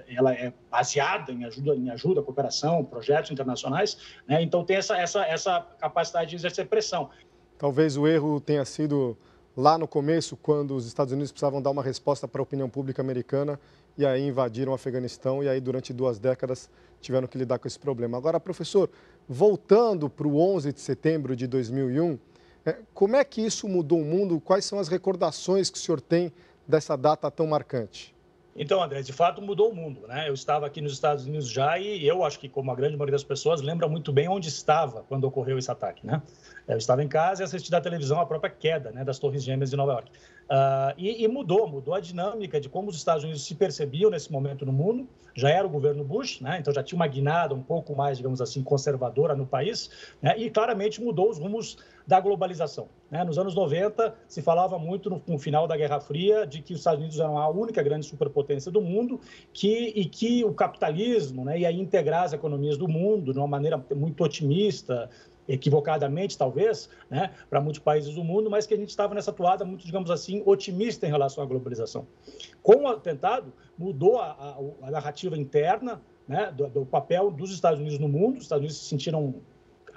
ela 0.10 0.34
é 0.34 0.52
baseada 0.70 1.32
em 1.32 1.46
ajuda, 1.46 1.74
em 1.74 1.90
ajuda, 1.90 2.22
cooperação, 2.22 2.84
projetos 2.84 3.32
internacionais, 3.32 3.98
né, 4.28 4.42
então 4.42 4.66
tem 4.66 4.76
essa, 4.76 4.98
essa, 4.98 5.26
essa 5.26 5.66
capacidade 5.80 6.32
de 6.32 6.36
exercer 6.36 6.68
pressão. 6.68 7.10
Talvez 7.58 7.96
o 7.96 8.06
erro 8.06 8.42
tenha 8.42 8.66
sido 8.66 9.18
lá 9.56 9.78
no 9.78 9.88
começo, 9.88 10.36
quando 10.36 10.76
os 10.76 10.86
Estados 10.86 11.14
Unidos 11.14 11.32
precisavam 11.32 11.62
dar 11.62 11.70
uma 11.70 11.82
resposta 11.82 12.28
para 12.28 12.42
a 12.42 12.44
opinião 12.44 12.70
pública 12.70 13.02
americana 13.02 13.58
e 13.98 14.06
aí 14.06 14.28
invadiram 14.28 14.74
o 14.74 14.76
Afeganistão 14.76 15.42
e 15.42 15.48
aí 15.48 15.62
durante 15.62 15.94
duas 15.94 16.20
décadas 16.20 16.70
tiveram 17.00 17.28
que 17.28 17.38
lidar 17.38 17.60
com 17.60 17.68
esse 17.68 17.80
problema. 17.80 18.18
Agora, 18.18 18.40
professor, 18.40 18.90
voltando 19.28 20.10
para 20.10 20.28
o 20.28 20.40
11 20.40 20.72
de 20.72 20.80
setembro 20.80 21.36
de 21.36 21.48
2001, 21.48 22.18
é, 22.66 22.78
como 22.94 23.16
é 23.16 23.24
que 23.24 23.46
isso 23.46 23.68
mudou 23.68 24.00
o 24.00 24.06
mundo? 24.06 24.40
Quais 24.40 24.66
são 24.66 24.80
as 24.80 24.88
recordações 24.88 25.70
que 25.70 25.78
o 25.78 25.82
senhor 25.82 26.02
tem 26.02 26.32
dessa 26.68 26.96
data 26.96 27.30
tão 27.30 27.46
marcante? 27.46 28.15
Então, 28.58 28.82
André, 28.82 29.02
de 29.02 29.12
fato 29.12 29.42
mudou 29.42 29.70
o 29.70 29.76
mundo, 29.76 30.08
né? 30.08 30.30
Eu 30.30 30.34
estava 30.34 30.66
aqui 30.66 30.80
nos 30.80 30.94
Estados 30.94 31.26
Unidos 31.26 31.50
já 31.50 31.78
e 31.78 32.08
eu 32.08 32.24
acho 32.24 32.40
que, 32.40 32.48
como 32.48 32.72
a 32.72 32.76
grande 32.76 32.96
maioria 32.96 33.12
das 33.12 33.24
pessoas, 33.24 33.62
lembra 33.62 33.86
muito 33.90 34.14
bem 34.14 34.30
onde 34.30 34.48
estava 34.48 35.04
quando 35.04 35.26
ocorreu 35.26 35.58
esse 35.58 35.70
ataque, 35.70 36.08
né? 36.08 36.22
Eu 36.66 36.78
estava 36.78 37.04
em 37.04 37.08
casa 37.08 37.44
e 37.44 37.46
assisti 37.46 37.70
da 37.70 37.82
televisão 37.82 38.18
a 38.20 38.26
própria 38.26 38.50
queda 38.50 38.92
né, 38.92 39.04
das 39.04 39.20
Torres 39.20 39.44
Gêmeas 39.44 39.72
de 39.72 39.76
Nova 39.76 39.92
York. 39.92 40.10
Uh, 40.46 40.94
e, 40.98 41.24
e, 41.24 41.28
mudou, 41.28 41.68
mudou 41.68 41.94
a 41.94 42.00
dinâmica 42.00 42.62
de 42.62 42.70
como 42.70 42.90
os 42.90 42.96
Estados 42.96 43.24
Unidos 43.24 43.46
se 43.46 43.56
percebiam 43.56 44.10
nesse 44.10 44.32
momento 44.32 44.66
no 44.66 44.72
mundo. 44.72 45.08
Já 45.36 45.50
era 45.50 45.68
o 45.68 45.70
governo 45.70 46.04
Bush, 46.06 46.40
né? 46.40 46.58
então 46.60 46.74
já 46.74 46.82
tinha 46.82 46.96
uma 46.96 47.08
guinada 47.08 47.54
um 47.54 47.62
pouco 47.62 47.94
mais, 47.94 48.16
digamos 48.18 48.40
assim, 48.40 48.64
conservadora 48.64 49.36
no 49.36 49.46
país, 49.46 49.90
né? 50.22 50.34
e 50.38 50.50
claramente 50.50 51.04
mudou 51.04 51.30
os 51.30 51.38
rumos 51.38 51.78
da 52.08 52.20
globalização. 52.20 52.88
Né? 53.10 53.24
Nos 53.24 53.38
anos 53.38 53.56
90, 53.56 54.16
se 54.28 54.42
falava 54.42 54.78
muito 54.78 55.10
no, 55.10 55.22
no, 55.26 55.40
final 55.40 55.68
da 55.68 55.76
Guerra 55.76 56.00
Fria 56.00 56.46
de 56.46 56.62
que 56.62 56.74
os 56.74 56.80
Estados 56.80 57.00
Unidos 57.00 57.20
eram 57.20 57.38
a 57.38 57.50
única 57.50 57.82
grande 57.82 58.06
superpotência 58.06 58.72
do 58.72 58.82
mundo 58.82 59.20
que, 59.54 59.94
e 59.96 60.06
que 60.06 60.44
o 60.44 60.54
capitalismo 60.54 61.46
né, 61.46 61.60
ia 61.60 61.72
integrar 61.72 62.24
as 62.24 62.34
economias 62.34 62.78
do 62.78 62.88
mundo 62.88 63.34
de 63.34 63.40
uma 63.40 63.48
maneira 63.48 63.84
muito 63.96 64.24
otimista, 64.24 65.10
equivocadamente 65.48 66.38
talvez, 66.38 66.90
né, 67.10 67.32
para 67.50 67.62
muitos 67.62 67.80
países 67.80 68.16
do 68.16 68.24
mundo, 68.24 68.50
mas 68.50 68.66
que 68.66 68.74
a 68.74 68.78
gente 68.78 68.90
estava 68.90 69.14
nessa 69.14 69.32
toada 69.32 69.64
muito, 69.64 69.86
digamos 69.86 70.10
assim, 70.10 70.42
otimista 70.46 71.06
em 71.06 71.10
relação 71.10 71.44
à 71.44 71.48
globalização. 71.48 72.08
Com 72.64 72.84
o 72.84 72.88
atentado, 72.88 73.54
mudou 73.78 74.20
a, 74.20 74.32
a, 74.32 74.88
a 74.88 74.92
narrativa 74.92 75.38
interna 75.38 76.02
né, 76.28 76.52
do, 76.52 76.68
do, 76.68 76.86
papel 76.86 77.30
dos 77.30 77.52
Estados 77.52 77.80
Unidos 77.80 78.00
no 78.00 78.08
mundo. 78.08 78.38
Os 78.38 78.44
Estados 78.44 78.62
Unidos 78.62 78.78
se 78.78 78.86
sentiram 78.86 79.36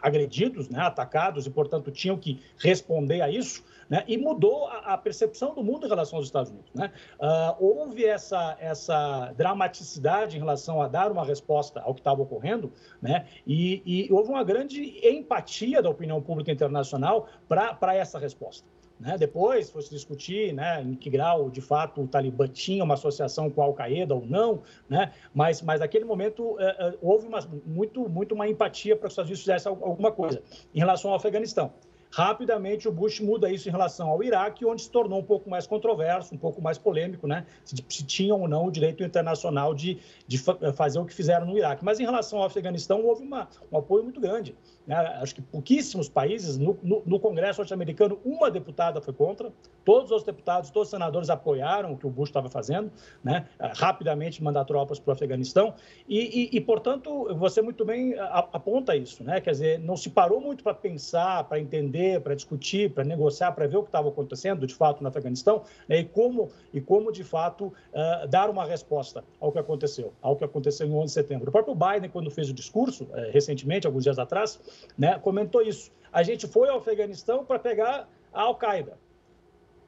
agredidos, 0.02 0.68
né, 0.68 0.80
atacados 0.80 1.46
e, 1.46 1.50
portanto, 1.50 1.90
tinham 1.90 2.16
que 2.16 2.40
responder 2.58 3.20
a 3.20 3.30
isso. 3.30 3.64
Né, 3.88 4.04
e 4.06 4.18
mudou 4.18 4.68
a, 4.68 4.92
a, 4.92 4.98
percepção 4.98 5.54
do 5.54 5.64
mundo 5.64 5.86
em 5.86 5.88
relação 5.88 6.18
aos 6.18 6.26
Estados 6.26 6.50
Unidos. 6.50 6.70
Né? 6.74 6.92
Uh, 7.18 7.56
houve 7.58 8.04
essa, 8.04 8.54
essa 8.60 9.32
dramaticidade 9.34 10.36
em 10.36 10.38
relação 10.38 10.82
a 10.82 10.88
dar 10.88 11.10
uma 11.10 11.24
resposta 11.24 11.80
ao 11.80 11.94
que 11.94 12.00
estava 12.00 12.20
ocorrendo, 12.20 12.70
né? 13.00 13.26
e, 13.46 13.82
e 13.86 14.12
houve 14.12 14.28
uma 14.28 14.44
grande 14.44 15.00
empatia 15.08 15.80
da 15.80 15.88
opinião 15.88 16.20
pública 16.20 16.52
internacional 16.52 17.28
para 17.48 17.94
essa 17.94 18.18
resposta. 18.18 18.68
Né? 18.98 19.16
Depois 19.16 19.70
foi 19.70 19.82
se 19.82 19.90
discutir 19.90 20.52
né, 20.52 20.82
em 20.82 20.94
que 20.94 21.08
grau, 21.08 21.50
de 21.50 21.60
fato, 21.60 22.02
o 22.02 22.08
Talibã 22.08 22.48
tinha 22.48 22.82
uma 22.82 22.94
associação 22.94 23.48
com 23.48 23.62
a 23.62 23.64
Al-Qaeda 23.66 24.14
ou 24.14 24.26
não, 24.26 24.62
né? 24.88 25.12
mas, 25.32 25.62
mas 25.62 25.80
naquele 25.80 26.04
momento 26.04 26.56
é, 26.58 26.88
é, 26.88 26.94
houve 27.00 27.26
uma, 27.26 27.40
muito, 27.64 28.08
muito 28.08 28.34
uma 28.34 28.48
empatia 28.48 28.96
para 28.96 29.02
que 29.02 29.06
os 29.06 29.12
Estados 29.12 29.28
Unidos 29.30 29.40
fizessem 29.42 29.70
alguma 29.70 30.10
coisa 30.10 30.42
em 30.74 30.78
relação 30.78 31.10
ao 31.10 31.16
Afeganistão. 31.16 31.72
Rapidamente, 32.10 32.88
o 32.88 32.92
Bush 32.92 33.20
muda 33.20 33.50
isso 33.50 33.68
em 33.68 33.72
relação 33.72 34.08
ao 34.08 34.22
Iraque, 34.22 34.64
onde 34.64 34.82
se 34.82 34.90
tornou 34.90 35.18
um 35.18 35.22
pouco 35.22 35.48
mais 35.50 35.66
controverso, 35.66 36.34
um 36.34 36.38
pouco 36.38 36.60
mais 36.60 36.78
polêmico, 36.78 37.26
né? 37.26 37.44
Se, 37.64 37.76
se 37.88 38.04
tinham 38.04 38.40
ou 38.40 38.48
não 38.48 38.66
o 38.66 38.70
direito 38.70 39.04
internacional 39.04 39.74
de, 39.74 39.98
de 40.26 40.38
fazer 40.74 40.98
o 40.98 41.04
que 41.04 41.12
fizeram 41.12 41.46
no 41.46 41.56
Iraque. 41.56 41.84
Mas 41.84 42.00
em 42.00 42.04
relação 42.04 42.38
ao 42.38 42.46
Afeganistão, 42.46 43.04
houve 43.04 43.22
uma, 43.22 43.48
um 43.70 43.76
apoio 43.76 44.02
muito 44.04 44.20
grande. 44.20 44.56
Né? 44.88 44.96
Acho 44.96 45.34
que 45.34 45.42
pouquíssimos 45.42 46.08
países, 46.08 46.56
no, 46.56 46.78
no, 46.82 47.02
no 47.04 47.20
Congresso 47.20 47.60
norte-americano, 47.60 48.18
uma 48.24 48.50
deputada 48.50 49.02
foi 49.02 49.12
contra, 49.12 49.52
todos 49.84 50.10
os 50.10 50.22
deputados, 50.22 50.70
todos 50.70 50.88
os 50.88 50.90
senadores 50.90 51.28
apoiaram 51.28 51.92
o 51.92 51.98
que 51.98 52.06
o 52.06 52.10
Bush 52.10 52.30
estava 52.30 52.48
fazendo, 52.48 52.90
né? 53.22 53.46
rapidamente 53.76 54.42
mandar 54.42 54.64
tropas 54.64 54.98
para 54.98 55.10
o 55.10 55.12
Afeganistão, 55.12 55.74
e, 56.08 56.48
e, 56.54 56.56
e, 56.56 56.60
portanto, 56.60 57.28
você 57.36 57.60
muito 57.60 57.84
bem 57.84 58.14
aponta 58.18 58.96
isso, 58.96 59.22
né? 59.22 59.42
quer 59.42 59.50
dizer, 59.50 59.78
não 59.78 59.94
se 59.94 60.08
parou 60.08 60.40
muito 60.40 60.64
para 60.64 60.72
pensar, 60.72 61.44
para 61.44 61.60
entender, 61.60 62.22
para 62.22 62.34
discutir, 62.34 62.90
para 62.90 63.04
negociar, 63.04 63.52
para 63.52 63.66
ver 63.66 63.76
o 63.76 63.82
que 63.82 63.88
estava 63.88 64.08
acontecendo, 64.08 64.66
de 64.66 64.74
fato, 64.74 65.02
no 65.02 65.08
Afeganistão, 65.08 65.64
né? 65.86 65.98
e, 65.98 66.04
como, 66.04 66.48
e 66.72 66.80
como, 66.80 67.12
de 67.12 67.22
fato, 67.22 67.66
uh, 67.66 68.26
dar 68.26 68.48
uma 68.48 68.64
resposta 68.64 69.22
ao 69.38 69.52
que 69.52 69.58
aconteceu, 69.58 70.14
ao 70.22 70.34
que 70.34 70.44
aconteceu 70.44 70.86
em 70.86 70.94
11 70.94 71.04
de 71.04 71.12
setembro. 71.12 71.48
O 71.50 71.52
próprio 71.52 71.74
Biden, 71.74 72.08
quando 72.08 72.30
fez 72.30 72.48
o 72.48 72.54
discurso, 72.54 73.04
uh, 73.04 73.30
recentemente, 73.30 73.86
alguns 73.86 74.04
dias 74.04 74.18
atrás, 74.18 74.58
né, 74.96 75.18
comentou 75.18 75.62
isso. 75.62 75.90
A 76.12 76.22
gente 76.22 76.46
foi 76.46 76.68
ao 76.68 76.78
Afeganistão 76.78 77.44
para 77.44 77.58
pegar 77.58 78.08
a 78.32 78.42
Al-Qaeda. 78.42 78.98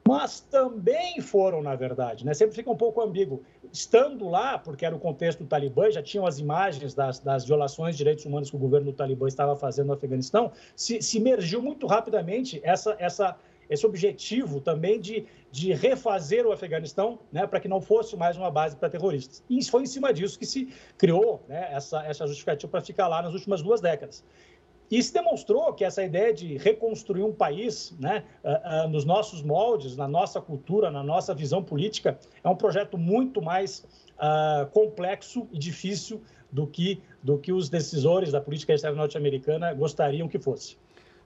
Mas 0.07 0.39
também 0.41 1.21
foram, 1.21 1.61
na 1.61 1.75
verdade, 1.75 2.25
né? 2.25 2.33
sempre 2.33 2.55
fica 2.55 2.69
um 2.69 2.75
pouco 2.75 3.01
ambíguo. 3.01 3.43
Estando 3.71 4.27
lá, 4.27 4.57
porque 4.57 4.85
era 4.85 4.95
o 4.95 4.99
contexto 4.99 5.39
do 5.39 5.45
Talibã, 5.45 5.89
já 5.91 6.01
tinham 6.01 6.25
as 6.25 6.39
imagens 6.39 6.93
das, 6.93 7.19
das 7.19 7.45
violações 7.45 7.95
de 7.95 7.99
direitos 7.99 8.25
humanos 8.25 8.49
que 8.49 8.55
o 8.55 8.59
governo 8.59 8.91
do 8.91 8.97
Talibã 8.97 9.27
estava 9.27 9.55
fazendo 9.55 9.87
no 9.87 9.93
Afeganistão, 9.93 10.51
se, 10.75 11.01
se 11.01 11.17
emergiu 11.17 11.61
muito 11.61 11.85
rapidamente 11.85 12.59
essa, 12.63 12.95
essa, 12.99 13.37
esse 13.69 13.85
objetivo 13.85 14.59
também 14.59 14.99
de, 14.99 15.25
de 15.51 15.71
refazer 15.71 16.45
o 16.47 16.51
Afeganistão 16.51 17.19
né, 17.31 17.45
para 17.45 17.59
que 17.59 17.67
não 17.67 17.79
fosse 17.79 18.17
mais 18.17 18.35
uma 18.35 18.49
base 18.49 18.75
para 18.75 18.89
terroristas. 18.89 19.43
E 19.49 19.63
foi 19.63 19.83
em 19.83 19.85
cima 19.85 20.11
disso 20.11 20.37
que 20.37 20.47
se 20.47 20.73
criou 20.97 21.41
né, 21.47 21.69
essa, 21.71 22.03
essa 22.05 22.25
justificativa 22.25 22.69
para 22.69 22.81
ficar 22.81 23.07
lá 23.07 23.21
nas 23.21 23.33
últimas 23.33 23.61
duas 23.61 23.79
décadas. 23.79 24.25
E 24.91 25.01
se 25.01 25.13
demonstrou 25.13 25.73
que 25.73 25.85
essa 25.85 26.03
ideia 26.03 26.33
de 26.33 26.57
reconstruir 26.57 27.23
um 27.23 27.31
país 27.31 27.95
né, 27.97 28.25
uh, 28.43 28.87
uh, 28.87 28.89
nos 28.89 29.05
nossos 29.05 29.41
moldes, 29.41 29.95
na 29.95 30.05
nossa 30.05 30.41
cultura, 30.41 30.91
na 30.91 31.01
nossa 31.01 31.33
visão 31.33 31.63
política, 31.63 32.19
é 32.43 32.49
um 32.49 32.57
projeto 32.57 32.97
muito 32.97 33.41
mais 33.41 33.85
uh, 34.17 34.69
complexo 34.71 35.47
e 35.49 35.57
difícil 35.57 36.21
do 36.51 36.67
que, 36.67 37.01
do 37.23 37.37
que 37.37 37.53
os 37.53 37.69
decisores 37.69 38.33
da 38.33 38.41
política 38.41 38.73
externa 38.73 38.97
norte-americana 38.97 39.73
gostariam 39.73 40.27
que 40.27 40.37
fosse. 40.37 40.75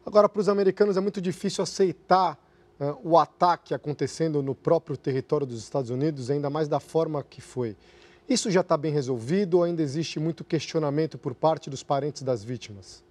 Agora, 0.06 0.30
para 0.30 0.40
os 0.40 0.48
americanos 0.48 0.96
é 0.96 1.02
muito 1.02 1.20
difícil 1.20 1.64
aceitar 1.64 2.40
o 3.06 3.18
ataque 3.18 3.74
acontecendo 3.74 4.44
no 4.44 4.54
próprio 4.54 4.98
território 4.98 5.48
dos 5.48 5.60
Estados 5.60 5.90
Unidos, 5.90 6.30
ainda 6.30 6.50
mais 6.50 6.68
da 6.68 6.78
forma 6.78 7.24
que 7.24 7.40
foi. 7.40 7.76
Isso 8.28 8.52
já 8.52 8.60
está 8.60 8.76
bem 8.76 8.92
resolvido 8.92 9.56
ou 9.56 9.64
ainda 9.64 9.82
existe 9.82 10.20
muito 10.20 10.44
questionamento 10.44 11.18
por 11.18 11.34
parte 11.34 11.70
dos 11.70 11.84
parentes 11.84 12.22
das 12.22 12.44
vítimas? 12.44 13.05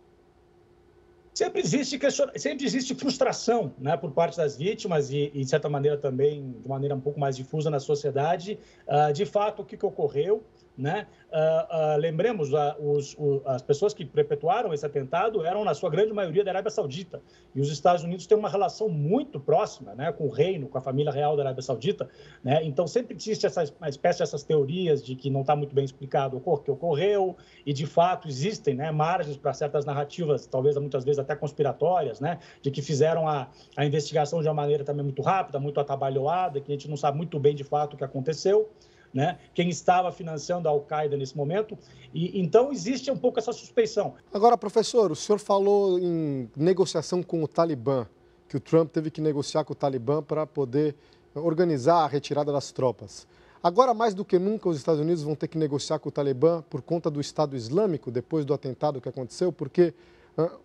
Sempre 1.35 1.63
existe, 1.63 1.99
sempre 2.37 2.65
existe 2.65 2.95
frustração 2.95 3.75
né, 3.77 3.97
por 3.97 4.13
parte 4.13 4.37
das 4.37 4.57
vítimas 4.57 5.11
e, 5.11 5.33
e, 5.35 5.43
de 5.43 5.51
certa 5.51 5.69
maneira, 5.69 5.99
também 5.99 6.53
de 6.63 6.69
maneira 6.69 6.95
um 6.95 7.01
pouco 7.01 7.19
mais 7.19 7.37
difusa 7.37 7.69
na 7.69 7.81
sociedade. 7.81 8.57
Uh, 8.87 9.13
de 9.13 9.27
fato, 9.27 9.63
o 9.63 9.65
que, 9.65 9.77
que 9.77 9.85
ocorreu? 9.85 10.45
Né? 10.77 11.07
Uh, 11.31 11.95
uh, 11.95 11.99
lembremos, 11.99 12.53
uh, 12.53 12.75
os, 12.81 13.17
as 13.47 13.63
pessoas 13.63 13.95
que 13.95 14.05
perpetuaram 14.05 14.75
esse 14.75 14.85
atentado 14.85 15.45
eram, 15.45 15.65
na 15.65 15.73
sua 15.73 15.89
grande 15.89 16.13
maioria, 16.13 16.43
da 16.43 16.51
Arábia 16.51 16.71
Saudita. 16.71 17.23
E 17.55 17.61
os 17.61 17.71
Estados 17.71 18.03
Unidos 18.03 18.27
têm 18.27 18.37
uma 18.37 18.49
relação 18.49 18.89
muito 18.89 19.39
próxima 19.39 19.95
né, 19.95 20.11
com 20.11 20.27
o 20.27 20.31
reino, 20.31 20.67
com 20.67 20.77
a 20.77 20.81
família 20.81 21.13
real 21.13 21.37
da 21.37 21.45
Arábia 21.45 21.63
Saudita. 21.63 22.09
Né? 22.43 22.65
Então, 22.65 22.89
sempre 22.89 23.15
existe 23.15 23.47
essa 23.47 23.65
uma 23.79 23.89
espécie 23.89 24.19
dessas 24.19 24.43
teorias 24.43 25.05
de 25.05 25.15
que 25.15 25.31
não 25.31 25.43
está 25.43 25.55
muito 25.55 25.75
bem 25.75 25.85
explicado 25.85 26.43
o 26.45 26.59
que 26.59 26.71
ocorreu, 26.71 27.37
e, 27.65 27.73
de 27.73 27.87
fato, 27.87 28.27
existem 28.29 28.75
né, 28.75 28.91
margens 28.91 29.37
para 29.37 29.53
certas 29.53 29.85
narrativas, 29.85 30.47
talvez 30.47 30.77
muitas 30.77 31.05
vezes 31.05 31.19
até 31.21 31.37
conspiratórias, 31.37 32.21
né, 32.21 32.39
de 32.61 32.71
que 32.71 32.83
fizeram 32.83 33.29
a, 33.29 33.49
a 33.77 33.85
investigação 33.85 34.43
de 34.43 34.49
uma 34.49 34.55
maneira 34.55 34.83
também 34.83 35.05
muito 35.05 35.23
rápida, 35.23 35.61
muito 35.61 35.79
atabalhoada, 35.79 36.61
que 36.61 36.71
a 36.71 36.75
gente 36.75 36.89
não 36.89 36.97
sabe 36.97 37.17
muito 37.17 37.39
bem, 37.39 37.55
de 37.55 37.65
fato, 37.65 37.95
o 37.95 37.97
que 37.97 38.05
aconteceu 38.05 38.69
né? 39.15 39.39
quem 39.55 39.69
estava 39.69 40.11
financiando 40.11 40.69
a 40.69 40.73
Al-Qaeda 40.73 41.17
nesse 41.17 41.37
momento. 41.37 41.79
E, 42.13 42.41
então, 42.41 42.73
existe 42.73 43.11
um 43.11 43.17
pouco 43.17 43.39
essa 43.39 43.53
suspeição. 43.53 44.15
Agora, 44.33 44.59
professor, 44.59 45.13
o 45.13 45.17
senhor 45.17 45.39
falou 45.39 45.99
em 45.99 46.51
negociação 46.57 47.23
com 47.23 47.43
o 47.43 47.47
Talibã, 47.49 48.07
que 48.49 48.57
o 48.57 48.61
Trump 48.61 48.91
teve 48.91 49.11
que 49.11 49.21
negociar 49.21 49.65
com 49.65 49.73
o 49.73 49.77
Talibã 49.77 50.21
para 50.21 50.45
poder 50.47 50.97
organizar 51.35 52.05
a 52.05 52.07
retirada 52.09 52.53
das 52.53 52.73
tropas. 52.73 53.27
Agora, 53.63 53.95
mais 53.95 54.13
do 54.13 54.25
que 54.25 54.39
nunca, 54.39 54.69
os 54.69 54.77
Estados 54.77 55.01
Unidos 55.01 55.23
vão 55.23 55.35
ter 55.35 55.49
que 55.49 55.57
negociar 55.57 55.99
com 55.99 56.09
o 56.09 56.13
Talibã 56.13 56.63
por 56.69 56.83
conta 56.83 57.11
do 57.11 57.21
Estado 57.21 57.57
Islâmico, 57.57 58.11
depois 58.11 58.45
do 58.45 58.53
atentado 58.53 59.01
que 59.01 59.09
aconteceu, 59.09 59.51
porque 59.51 59.95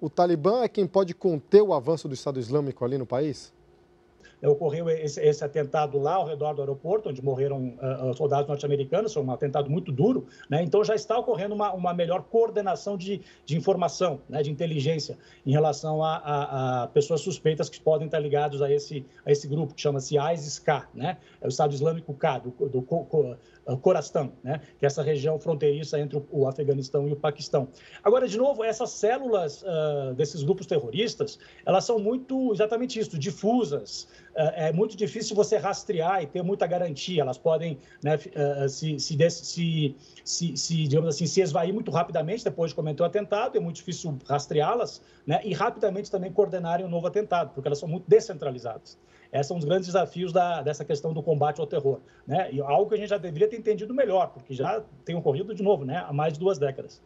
o 0.02 0.10
Talibã 0.10 0.64
é 0.64 0.68
quem 0.68 0.86
pode 0.86 1.14
conter 1.14 1.62
o 1.62 1.74
avanço 1.74 2.08
do 2.08 2.14
Estado 2.14 2.40
Islâmico 2.40 2.84
ali 2.84 2.98
no 2.98 3.06
país? 3.06 3.54
Ocorreu 4.48 4.90
esse, 4.90 5.22
esse, 5.22 5.44
atentado 5.44 5.98
lá 5.98 6.16
ao 6.16 6.26
redor 6.26 6.54
do 6.54 6.62
aeroporto, 6.62 7.10
onde 7.10 7.24
morreram 7.24 7.78
uh, 7.78 8.14
soldados 8.16 8.48
norte-americanos, 8.48 9.14
foi 9.14 9.24
um 9.24 9.32
atentado 9.32 9.70
muito 9.70 9.92
duro, 9.92 10.28
né? 10.50 10.64
então 10.64 10.84
já 10.84 10.96
está 10.96 11.18
ocorrendo 11.18 11.54
uma, 11.54 11.74
uma 11.74 11.94
melhor 11.94 12.24
coordenação 12.24 12.96
de, 12.96 13.22
de 13.46 13.58
informação, 13.58 14.22
né? 14.30 14.42
de 14.42 14.50
inteligência, 14.50 15.18
em 15.46 15.52
relação 15.52 16.04
a, 16.04 16.16
a, 16.18 16.84
a, 16.84 16.88
pessoas 16.88 17.22
suspeitas 17.22 17.70
que 17.70 17.80
podem 17.82 18.06
estar 18.06 18.20
ligados 18.20 18.62
a 18.62 18.72
esse, 18.72 19.06
a 19.26 19.32
esse 19.32 19.48
grupo, 19.48 19.74
que 19.74 19.82
chama-se 19.82 20.18
ISIS-K, 20.18 20.90
né? 20.94 21.18
é 21.42 21.46
o 21.46 21.50
Estado 21.50 21.74
Islâmico 21.74 22.14
K, 22.14 22.40
do, 22.40 22.52
do, 22.52 22.80
do 22.80 23.78
Corazão, 23.78 24.32
né? 24.44 24.62
que 24.80 24.86
é 24.86 24.88
essa 24.88 25.04
região 25.04 25.40
fronteiriça 25.40 26.00
entre 26.00 26.22
o 26.32 26.48
Afeganistão 26.48 27.08
e 27.08 27.12
o 27.12 27.16
Paquistão. 27.16 27.68
Agora, 28.04 28.28
de 28.28 28.38
novo, 28.38 28.64
essas 28.64 28.92
células 28.92 29.64
uh, 29.64 30.14
desses 30.16 30.44
grupos 30.44 30.66
terroristas, 30.66 31.38
elas 31.66 31.84
são 31.84 32.00
muito, 32.00 32.54
exatamente 32.54 33.00
isso, 33.00 33.18
difusas, 33.18 34.08
é, 34.40 34.70
é 34.70 34.74
muito 34.74 34.96
difícil 34.96 35.36
você 35.36 35.58
rastrear 35.58 36.24
e 36.24 36.28
ter 36.28 36.42
muita 36.42 36.66
garantia. 36.66 37.22
Elas 37.22 37.38
podem 37.38 37.78
né, 38.02 38.18
é, 38.34 38.68
se, 38.70 38.98
se, 38.98 39.30
se, 39.30 39.96
se, 40.24 40.58
se, 40.58 40.88
digamos 40.88 41.10
assim, 41.10 41.26
se 41.26 41.42
esvair 41.42 41.74
muito 41.74 41.92
rapidamente 41.92 42.44
depois 42.44 42.72
de 42.72 42.76
cometer 42.76 43.04
o 43.04 43.06
atentado, 43.06 43.58
é 43.58 43.60
muito 43.60 43.76
difícil 43.76 44.18
rastreá-las 44.26 45.02
né, 45.28 45.42
e 45.44 45.54
rapidamente 45.54 46.10
também 46.10 46.32
coordenarem 46.32 46.86
um 46.86 46.90
novo 46.90 47.06
atentado, 47.08 47.52
porque 47.54 47.68
elas 47.68 47.80
são 47.80 47.90
muito 47.90 48.06
descentralizadas. 48.08 48.98
Esses 49.32 49.48
são 49.48 49.58
os 49.58 49.66
grandes 49.66 49.88
desafios 49.88 50.32
da, 50.32 50.62
dessa 50.62 50.86
questão 50.86 51.14
do 51.14 51.22
combate 51.22 51.60
ao 51.60 51.68
terror. 51.68 52.00
Né? 52.26 52.50
E 52.52 52.62
algo 52.62 52.88
que 52.90 52.96
a 52.96 52.98
gente 52.98 53.10
já 53.10 53.18
deveria 53.18 53.48
ter 53.48 53.58
entendido 53.58 53.94
melhor, 53.94 54.30
porque 54.30 54.54
já 54.54 54.82
tem 55.04 55.16
ocorrido 55.16 55.54
de 55.54 55.62
novo 55.62 55.84
né, 55.84 56.04
há 56.08 56.14
mais 56.14 56.34
de 56.34 56.40
duas 56.40 56.58
décadas. 56.58 57.02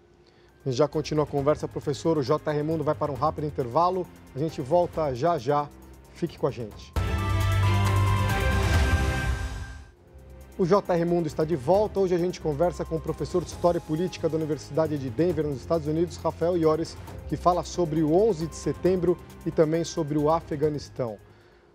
Já 0.65 0.87
continua 0.87 1.25
a 1.25 1.27
conversa, 1.27 1.67
professor. 1.67 2.17
O 2.17 2.23
J. 2.23 2.49
Raimundo 2.49 2.83
vai 2.83 2.95
para 2.95 3.11
um 3.11 3.15
rápido 3.15 3.45
intervalo. 3.45 4.07
A 4.33 4.39
gente 4.39 4.61
volta 4.61 5.13
já 5.13 5.37
já. 5.37 5.67
Fique 6.13 6.37
com 6.37 6.47
a 6.47 6.51
gente. 6.51 6.93
O 10.55 10.67
JR 10.67 11.03
Mundo 11.07 11.25
está 11.25 11.43
de 11.43 11.55
volta. 11.55 11.99
Hoje 11.99 12.13
a 12.13 12.17
gente 12.17 12.39
conversa 12.39 12.85
com 12.85 12.97
o 12.97 13.01
professor 13.01 13.43
de 13.43 13.49
História 13.49 13.79
e 13.79 13.81
Política 13.81 14.29
da 14.29 14.37
Universidade 14.37 14.99
de 14.99 15.09
Denver, 15.09 15.47
nos 15.47 15.61
Estados 15.61 15.87
Unidos, 15.87 16.15
Rafael 16.17 16.55
Iores, 16.55 16.95
que 17.27 17.35
fala 17.35 17.63
sobre 17.63 18.03
o 18.03 18.13
11 18.13 18.45
de 18.45 18.55
setembro 18.55 19.17
e 19.47 19.49
também 19.49 19.83
sobre 19.83 20.15
o 20.15 20.29
Afeganistão. 20.29 21.17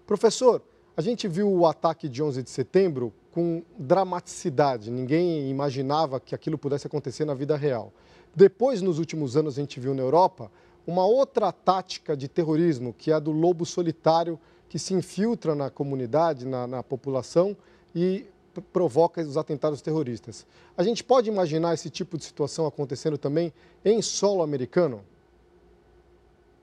Professor, 0.06 0.62
a 0.96 1.00
gente 1.00 1.26
viu 1.26 1.52
o 1.52 1.66
ataque 1.66 2.08
de 2.08 2.22
11 2.22 2.40
de 2.40 2.50
setembro 2.50 3.12
com 3.32 3.64
dramaticidade. 3.76 4.92
Ninguém 4.92 5.50
imaginava 5.50 6.20
que 6.20 6.32
aquilo 6.32 6.56
pudesse 6.56 6.86
acontecer 6.86 7.24
na 7.24 7.34
vida 7.34 7.56
real. 7.56 7.92
Depois, 8.32 8.80
nos 8.80 9.00
últimos 9.00 9.36
anos, 9.36 9.58
a 9.58 9.60
gente 9.60 9.80
viu 9.80 9.92
na 9.92 10.02
Europa 10.02 10.52
uma 10.86 11.04
outra 11.04 11.50
tática 11.50 12.16
de 12.16 12.28
terrorismo, 12.28 12.94
que 12.96 13.10
é 13.10 13.14
a 13.14 13.18
do 13.18 13.32
lobo 13.32 13.66
solitário, 13.66 14.38
que 14.68 14.78
se 14.78 14.94
infiltra 14.94 15.56
na 15.56 15.68
comunidade, 15.68 16.46
na, 16.46 16.64
na 16.64 16.80
população 16.80 17.56
e 17.92 18.24
provoca 18.60 19.20
os 19.20 19.36
atentados 19.36 19.82
terroristas. 19.82 20.46
A 20.76 20.82
gente 20.82 21.02
pode 21.02 21.28
imaginar 21.28 21.74
esse 21.74 21.90
tipo 21.90 22.16
de 22.16 22.24
situação 22.24 22.66
acontecendo 22.66 23.18
também 23.18 23.52
em 23.84 24.00
solo 24.02 24.42
americano? 24.42 25.02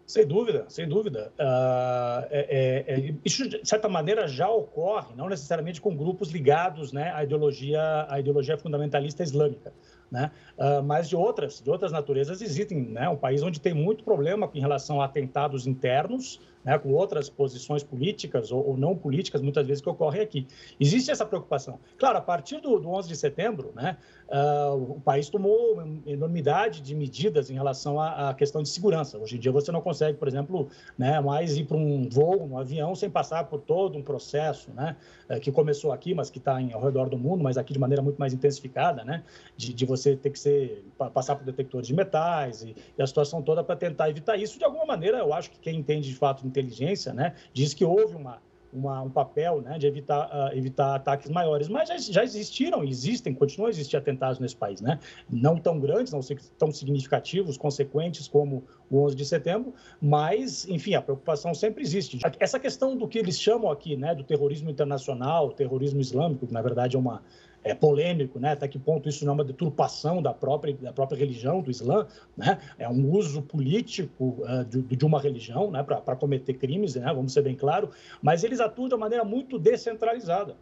Sem 0.05 0.25
dúvida, 0.25 0.65
sem 0.69 0.87
dúvida. 0.87 1.31
Uh, 1.39 2.27
é, 2.29 2.85
é, 2.87 3.13
isso, 3.25 3.49
de 3.49 3.67
certa 3.67 3.89
maneira, 3.89 4.27
já 4.27 4.47
ocorre, 4.47 5.15
não 5.15 5.27
necessariamente 5.27 5.81
com 5.81 5.95
grupos 5.95 6.29
ligados 6.29 6.93
né, 6.93 7.11
à, 7.11 7.23
ideologia, 7.23 8.05
à 8.07 8.19
ideologia 8.19 8.55
fundamentalista 8.55 9.23
islâmica. 9.23 9.73
Né? 10.11 10.31
Uh, 10.57 10.83
mas 10.83 11.09
de 11.09 11.15
outras, 11.15 11.61
de 11.61 11.69
outras 11.69 11.91
naturezas 11.91 12.41
existem. 12.41 12.81
Né? 12.81 13.09
Um 13.09 13.17
país 13.17 13.41
onde 13.43 13.59
tem 13.59 13.73
muito 13.73 14.03
problema 14.03 14.49
em 14.53 14.59
relação 14.59 15.01
a 15.01 15.05
atentados 15.05 15.67
internos, 15.67 16.39
né, 16.65 16.79
com 16.79 16.91
outras 16.91 17.29
posições 17.29 17.83
políticas 17.83 18.51
ou, 18.51 18.69
ou, 18.69 18.75
não 18.75 18.97
políticas, 18.97 19.39
muitas 19.39 19.67
vezes, 19.67 19.83
que 19.83 19.89
ocorrem 19.89 20.21
aqui. 20.21 20.47
Existe 20.79 21.11
essa 21.11 21.23
preocupação. 21.23 21.79
Claro, 21.95 22.17
a 22.17 22.21
partir 22.21 22.59
do, 22.59 22.79
do 22.79 22.89
11 22.89 23.07
de 23.07 23.15
setembro, 23.15 23.71
né, 23.75 23.95
uh, 24.27 24.73
o 24.73 24.99
país 24.99 25.29
tomou 25.29 25.73
uma 25.73 25.87
enormidade 26.07 26.81
de 26.81 26.95
medidas 26.95 27.51
em 27.51 27.53
relação 27.53 28.01
à, 28.01 28.29
à, 28.29 28.33
questão 28.33 28.63
de 28.63 28.69
segurança. 28.69 29.19
Hoje 29.19 29.37
em 29.37 29.39
dia, 29.39 29.51
você 29.51 29.71
não 29.71 29.79
consegue, 29.79 30.17
por 30.17 30.27
exemplo, 30.27 30.67
né, 30.97 31.21
mais 31.21 31.55
ir 31.55 31.65
para 31.65 31.77
um 31.77 32.09
voo, 32.09 32.43
um 32.43 32.57
avião, 32.57 32.95
sem 32.95 33.11
passar 33.11 33.43
por 33.43 33.61
todo 33.61 33.95
um 33.95 34.01
processo 34.01 34.71
né, 34.73 34.95
uh, 35.29 35.39
que 35.39 35.51
começou 35.51 35.91
aqui, 35.91 36.15
mas 36.15 36.31
que 36.31 36.39
está 36.39 36.57
ao 36.73 36.81
redor 36.81 37.09
do 37.09 37.17
mundo, 37.17 37.43
mas 37.43 37.59
aqui 37.59 37.73
de 37.73 37.79
maneira 37.79 38.01
muito 38.01 38.17
mais 38.17 38.33
intensificada, 38.33 39.03
né, 39.03 39.23
de, 39.55 39.71
de 39.71 39.85
você 39.85 39.94
ter 39.95 40.29
que 40.29 40.39
ser, 40.39 40.85
passar 41.13 41.35
por 41.35 41.45
detectores 41.45 41.87
de 41.87 41.93
metais 41.93 42.63
e, 42.63 42.75
e 42.97 43.01
a 43.01 43.07
situação 43.07 43.41
toda 43.41 43.63
para 43.63 43.75
tentar 43.75 44.09
evitar 44.09 44.37
isso. 44.37 44.57
De 44.57 44.65
alguma 44.65 44.85
maneira, 44.85 45.17
eu 45.19 45.33
acho 45.33 45.51
que 45.51 45.59
quem 45.59 45.77
entende 45.77 46.09
de 46.09 46.15
fato 46.15 46.45
inteligência, 46.45 47.13
né, 47.13 47.35
diz 47.53 47.73
que 47.73 47.85
houve 47.85 48.15
uma, 48.15 48.39
uma, 48.75 49.01
um 49.01 49.09
papel 49.09 49.61
né, 49.61 49.77
de 49.77 49.87
evitar, 49.87 50.27
uh, 50.27 50.55
evitar 50.55 50.95
ataques 50.95 51.31
maiores. 51.31 51.69
Mas 51.69 51.87
já, 51.87 51.97
já 51.97 52.23
existiram, 52.23 52.83
existem, 52.83 53.33
continuam 53.33 53.67
a 53.67 53.69
existir 53.69 53.95
atentados 53.95 54.39
nesse 54.39 54.55
país, 54.55 54.81
né? 54.81 54.99
Não 55.29 55.57
tão 55.57 55.79
grandes, 55.79 56.11
não 56.11 56.19
tão 56.57 56.71
significativos, 56.71 57.57
consequentes 57.57 58.27
como 58.27 58.65
o 58.89 59.03
11 59.05 59.15
de 59.15 59.25
setembro, 59.25 59.73
mas, 60.01 60.67
enfim, 60.67 60.93
a 60.93 61.01
preocupação 61.01 61.53
sempre 61.53 61.81
existe. 61.81 62.19
Essa 62.39 62.59
questão 62.59 62.97
do 62.97 63.07
que 63.07 63.17
eles 63.17 63.39
chamam 63.39 63.71
aqui, 63.71 63.95
né, 63.95 64.13
do 64.13 64.23
terrorismo 64.23 64.69
internacional, 64.69 65.51
terrorismo 65.51 66.01
islâmico, 66.01 66.45
que 66.45 66.53
na 66.53 66.61
verdade 66.61 66.95
é 66.95 66.99
uma 66.99 67.23
é, 67.65 67.73
polêmico, 67.73 68.39
né? 68.39 68.51
Até 68.51 68.67
que 68.67 68.77
ponto 68.77 69.09
isso 69.09 69.25
não 69.25 69.31
é 69.31 69.33
uma 69.33 69.43
deturpação 69.43 70.21
da 70.21 70.31
própria, 70.31 70.75
da 70.75 70.93
própria 70.93 71.17
religião 71.17 71.61
do 71.61 71.71
Islã, 71.71 72.05
né? 72.37 72.59
É 72.77 72.87
um 72.87 73.11
uso 73.11 73.41
político 73.41 74.37
uh, 74.41 74.63
de, 74.63 74.83
de, 74.83 75.05
uma 75.05 75.19
religião, 75.19 75.71
né? 75.71 75.81
Para 75.81 76.15
cometer 76.15 76.53
crimes, 76.53 76.93
né? 76.93 77.11
Vamos 77.11 77.33
ser 77.33 77.41
bem 77.41 77.55
claro. 77.55 77.89
Mas 78.21 78.43
eles 78.43 78.59
atuam 78.59 78.87
de 78.87 78.93
uma 78.93 78.99
maneira 78.99 79.25
muito 79.25 79.57
descentralizada. 79.57 80.55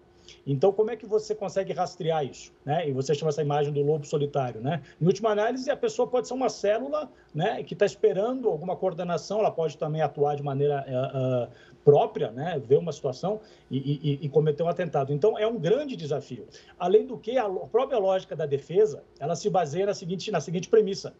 Então, 0.48 0.72
como 0.72 0.90
é 0.90 0.96
que 0.96 1.06
você 1.06 1.36
consegue 1.36 1.74
rastrear 1.74 2.26
isso? 2.26 2.54
Né? 2.64 2.88
E 2.88 2.94
você 2.94 3.14
chama 3.14 3.30
essa 3.30 3.42
imagem 3.42 3.74
do 3.74 3.82
lobo 3.82 4.06
solitário. 4.06 4.62
Né? 4.62 4.82
Em 5.02 5.06
última 5.06 5.32
análise, 5.32 5.70
a 5.70 5.76
pessoa 5.76 6.08
pode 6.08 6.30
ser 6.30 6.34
uma 6.34 6.48
célula 6.48 7.12
né, 7.36 7.62
que 7.64 7.74
está 7.74 7.86
esperando 7.86 8.48
alguma 8.48 8.76
coordenação, 8.76 9.40
ela 9.40 9.52
pode 9.52 9.78
também 9.78 10.02
atuar 10.02 10.36
de 10.36 10.44
maneira 10.44 10.86
uh, 10.88 11.48
uh, 11.48 11.73
própria, 11.84 12.32
né, 12.32 12.62
ver 12.66 12.78
uma 12.78 12.92
situação 12.92 13.42
e, 13.70 13.78
e, 13.78 14.26
e, 14.26 14.30
cometer 14.30 14.64
um 14.64 14.68
atentado. 14.68 15.12
Então, 15.12 15.38
é 15.38 15.46
um 15.46 15.60
grande 15.60 15.96
desafio. 15.96 16.48
Além 16.80 17.06
do 17.06 17.18
que, 17.18 17.38
a 17.38 17.50
própria 17.50 18.00
lógica 18.00 18.36
da 18.36 18.46
defesa, 18.46 19.04
ela 19.20 19.36
se 19.36 19.50
baseia 19.50 19.86
na 19.86 19.94
seguinte, 19.94 20.32
na 20.32 20.40
seguinte 20.40 20.70
premissa. 20.70 21.14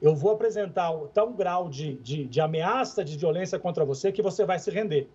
Eu 0.00 0.14
vou 0.14 0.32
apresentar 0.32 0.92
tal 1.12 1.32
grau 1.32 1.68
de, 1.68 1.94
de, 1.94 2.24
de 2.24 2.40
ameaça, 2.40 3.04
de 3.04 3.16
violência 3.16 3.58
contra 3.58 3.84
você, 3.84 4.10
que 4.10 4.22
você 4.22 4.44
vai 4.44 4.58
se 4.58 4.70
render. 4.70 5.08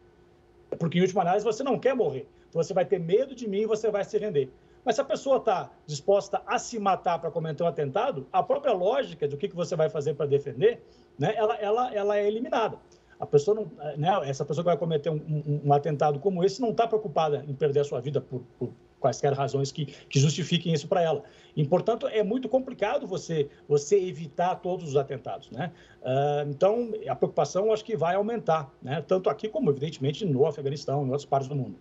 Porque, 0.78 1.00
em 1.00 1.02
última 1.02 1.22
análise, 1.22 1.44
você 1.44 1.64
não 1.64 1.80
quer 1.80 1.96
morrer. 1.96 2.28
Você 2.54 2.74
vai 2.74 2.86
ter 2.86 3.00
medo 3.00 3.34
de 3.36 3.48
mim 3.48 3.62
e 3.62 3.66
você 3.66 3.90
vai 3.90 4.04
se 4.04 4.18
render. 4.18 4.50
Mas 4.84 4.96
se 4.96 5.02
a 5.02 5.06
pessoa 5.06 5.38
está 5.38 5.72
disposta 5.86 6.42
a 6.46 6.58
se 6.58 6.80
matar 6.80 7.20
para 7.20 7.30
cometer 7.30 7.64
um 7.64 7.68
atentado, 7.68 8.28
a 8.32 8.42
própria 8.42 8.74
lógica 8.74 9.28
do 9.28 9.38
que, 9.38 9.48
que 9.48 9.56
você 9.56 9.76
vai 9.76 9.90
fazer 9.90 10.16
para 10.16 10.26
defender, 10.26 10.82
né, 11.18 11.34
ela, 11.36 11.56
ela, 11.56 11.94
ela 11.94 12.18
é 12.18 12.28
eliminada. 12.28 12.78
A 13.22 13.26
pessoa 13.26 13.56
não, 13.56 13.72
né, 13.96 14.10
essa 14.28 14.44
pessoa 14.44 14.64
que 14.64 14.70
vai 14.70 14.78
cometer 14.78 15.10
um, 15.10 15.16
um, 15.16 15.62
um 15.66 15.74
atentado 15.74 16.20
como 16.20 16.44
esse 16.44 16.60
não 16.60 16.72
está 16.72 16.88
preocupada 16.88 17.46
em 17.48 17.54
perder 17.54 17.82
a 17.82 17.84
sua 17.84 18.02
vida 18.02 18.20
por, 18.20 18.42
por 18.58 18.74
quaisquer 19.00 19.34
razões 19.34 19.72
que, 19.72 19.86
que 19.86 20.20
justifiquem 20.20 20.74
isso 20.74 20.88
para 20.88 21.02
ela. 21.02 21.24
E, 21.56 21.66
portanto, 21.68 22.08
é 22.08 22.24
muito 22.24 22.48
complicado 22.48 23.06
você, 23.08 23.50
você 23.68 24.00
evitar 24.00 24.56
todos 24.56 24.90
os 24.90 24.96
atentados. 24.96 25.50
Né? 25.52 25.72
Uh, 26.02 26.50
então, 26.50 26.92
a 27.08 27.16
preocupação 27.16 27.74
acho 27.74 27.84
que 27.84 27.98
vai 27.98 28.16
aumentar, 28.16 28.72
né? 28.82 29.04
tanto 29.06 29.30
aqui 29.30 29.50
como, 29.50 29.70
evidentemente, 29.70 30.26
no 30.26 30.46
Afeganistão, 30.46 31.02
em 31.02 31.06
outras 31.06 31.26
partes 31.26 31.50
do 31.50 31.56
mundo. 31.56 31.76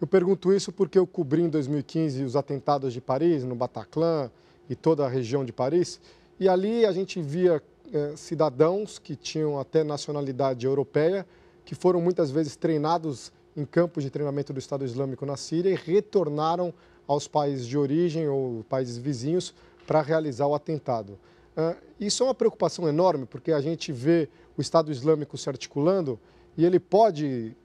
Eu 0.00 0.06
pergunto 0.06 0.52
isso 0.52 0.70
porque 0.70 0.98
eu 0.98 1.06
cobri 1.06 1.42
em 1.42 1.48
2015 1.48 2.22
os 2.22 2.36
atentados 2.36 2.92
de 2.92 3.00
Paris, 3.00 3.42
no 3.44 3.54
Bataclan 3.54 4.30
e 4.68 4.74
toda 4.74 5.06
a 5.06 5.08
região 5.08 5.44
de 5.44 5.52
Paris, 5.52 5.98
e 6.38 6.48
ali 6.48 6.84
a 6.84 6.92
gente 6.92 7.22
via 7.22 7.62
é, 7.92 8.16
cidadãos 8.16 8.98
que 8.98 9.16
tinham 9.16 9.58
até 9.58 9.84
nacionalidade 9.84 10.66
europeia, 10.66 11.26
que 11.64 11.74
foram 11.74 12.00
muitas 12.00 12.30
vezes 12.30 12.56
treinados 12.56 13.32
em 13.56 13.64
campos 13.64 14.04
de 14.04 14.10
treinamento 14.10 14.52
do 14.52 14.58
Estado 14.58 14.84
Islâmico 14.84 15.24
na 15.24 15.36
Síria 15.36 15.70
e 15.70 15.74
retornaram 15.74 16.72
aos 17.06 17.26
países 17.26 17.66
de 17.66 17.78
origem 17.78 18.28
ou 18.28 18.64
países 18.68 18.98
vizinhos 18.98 19.54
para 19.86 20.02
realizar 20.02 20.46
o 20.46 20.54
atentado. 20.54 21.18
Uh, 21.56 21.76
isso 21.98 22.22
é 22.22 22.26
uma 22.26 22.34
preocupação 22.34 22.88
enorme, 22.88 23.24
porque 23.24 23.52
a 23.52 23.60
gente 23.60 23.92
vê 23.92 24.28
o 24.56 24.60
Estado 24.60 24.92
Islâmico 24.92 25.38
se 25.38 25.48
articulando 25.48 26.18
e 26.56 26.66
ele 26.66 26.78
pode 26.78 27.56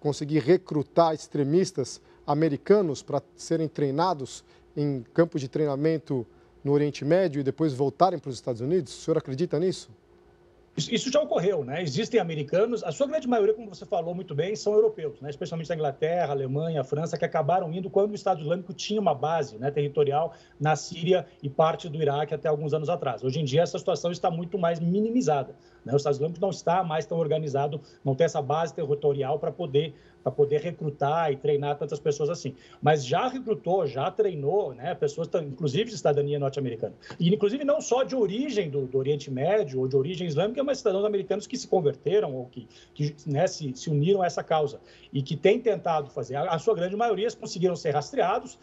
conseguir 0.00 0.40
recrutar 0.40 1.14
extremistas 1.14 2.00
americanos 2.26 3.02
para 3.02 3.22
serem 3.36 3.68
treinados 3.68 4.44
em 4.76 5.02
campos 5.14 5.40
de 5.40 5.48
treinamento 5.48 6.26
no 6.64 6.72
Oriente 6.72 7.04
Médio 7.04 7.40
e 7.40 7.42
depois 7.42 7.72
voltarem 7.72 8.18
para 8.18 8.28
os 8.28 8.34
Estados 8.34 8.60
Unidos? 8.60 8.92
O 8.92 9.00
senhor 9.00 9.18
acredita 9.18 9.58
nisso? 9.58 9.90
Isso 10.78 11.10
já 11.10 11.20
ocorreu, 11.20 11.64
né? 11.64 11.82
Existem 11.82 12.20
americanos, 12.20 12.84
a 12.84 12.92
sua 12.92 13.06
grande 13.06 13.26
maioria, 13.26 13.54
como 13.54 13.68
você 13.68 13.84
falou 13.84 14.14
muito 14.14 14.34
bem, 14.34 14.54
são 14.54 14.72
europeus, 14.72 15.20
né? 15.20 15.28
especialmente 15.28 15.72
a 15.72 15.74
Inglaterra, 15.74 16.32
Alemanha, 16.32 16.84
França, 16.84 17.18
que 17.18 17.24
acabaram 17.24 17.72
indo 17.72 17.90
quando 17.90 18.12
o 18.12 18.14
Estado 18.14 18.40
Islâmico 18.40 18.72
tinha 18.72 19.00
uma 19.00 19.14
base 19.14 19.58
né, 19.58 19.70
territorial 19.70 20.32
na 20.60 20.76
Síria 20.76 21.26
e 21.42 21.48
parte 21.48 21.88
do 21.88 22.00
Iraque 22.00 22.34
até 22.34 22.48
alguns 22.48 22.72
anos 22.72 22.88
atrás. 22.88 23.24
Hoje 23.24 23.40
em 23.40 23.44
dia, 23.44 23.62
essa 23.62 23.78
situação 23.78 24.12
está 24.12 24.30
muito 24.30 24.56
mais 24.56 24.78
minimizada. 24.78 25.54
Né? 25.84 25.92
O 25.92 25.96
Estado 25.96 26.14
Islâmico 26.14 26.40
não 26.40 26.50
está 26.50 26.82
mais 26.84 27.06
tão 27.06 27.18
organizado, 27.18 27.80
não 28.04 28.14
tem 28.14 28.24
essa 28.24 28.42
base 28.42 28.74
territorial 28.74 29.38
para 29.38 29.50
poder, 29.50 29.94
poder 30.36 30.60
recrutar 30.60 31.32
e 31.32 31.36
treinar 31.36 31.78
tantas 31.78 31.98
pessoas 31.98 32.28
assim. 32.28 32.54
Mas 32.82 33.04
já 33.04 33.28
recrutou, 33.28 33.86
já 33.86 34.10
treinou 34.10 34.74
né, 34.74 34.94
pessoas, 34.94 35.28
inclusive 35.42 35.90
de 35.90 35.96
cidadania 35.96 36.38
norte-americana. 36.38 36.94
E, 37.18 37.32
inclusive, 37.32 37.64
não 37.64 37.80
só 37.80 38.02
de 38.02 38.14
origem 38.14 38.68
do, 38.68 38.86
do, 38.86 38.98
Oriente 38.98 39.30
Médio 39.30 39.80
ou 39.80 39.88
de 39.88 39.96
origem 39.96 40.26
islâmica, 40.26 40.62
mas 40.68 40.78
cidadãos 40.78 41.04
americanos 41.04 41.46
que 41.46 41.56
se 41.56 41.66
converteram 41.66 42.34
ou 42.34 42.46
que, 42.46 42.68
que 42.94 43.14
né, 43.26 43.46
se, 43.46 43.74
se 43.74 43.90
uniram 43.90 44.22
a 44.22 44.26
essa 44.26 44.44
causa 44.44 44.80
e 45.12 45.22
que 45.22 45.34
têm 45.34 45.58
tentado 45.58 46.10
fazer. 46.10 46.36
A, 46.36 46.54
a 46.54 46.58
sua 46.58 46.74
grande 46.74 46.94
maioria 46.94 47.28
conseguiram 47.32 47.74
ser 47.74 47.92
rastreados, 47.92 48.58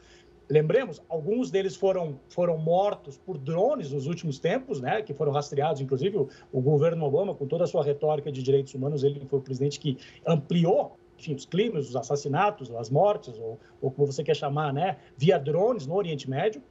Lembremos, 0.48 1.02
alguns 1.10 1.50
deles 1.50 1.76
foram, 1.76 2.20
foram 2.30 2.56
mortos 2.56 3.18
por 3.18 3.36
drones 3.36 3.92
nos 3.92 4.06
últimos 4.06 4.38
tempos, 4.38 4.80
né, 4.80 5.02
que 5.02 5.12
foram 5.12 5.32
rastreados, 5.32 5.82
inclusive 5.82 6.18
o, 6.18 6.30
o 6.52 6.62
governo 6.62 7.04
Obama, 7.04 7.34
com 7.34 7.48
toda 7.48 7.64
a 7.64 7.68
sua 7.68 7.84
retórica 7.84 8.32
de 8.32 8.44
direitos 8.44 8.76
humanos, 8.76 9.04
ele 9.04 9.26
foi 9.28 9.40
o 9.40 9.42
presidente 9.42 9.80
que 9.80 9.98
ampliou 10.24 10.98
enfim, 11.18 11.34
os 11.34 11.46
crimes, 11.46 11.90
os 11.90 11.96
assassinatos, 11.96 12.74
as 12.76 12.90
mortes, 12.90 13.38
ou, 13.38 13.60
ou 13.82 13.92
como 13.92 14.12
você 14.12 14.24
quer 14.24 14.36
chamar, 14.36 14.74
né, 14.74 14.98
via 15.18 15.38
drones 15.38 15.88
no 15.88 15.96
Oriente 15.96 16.30
Médio. 16.30 16.62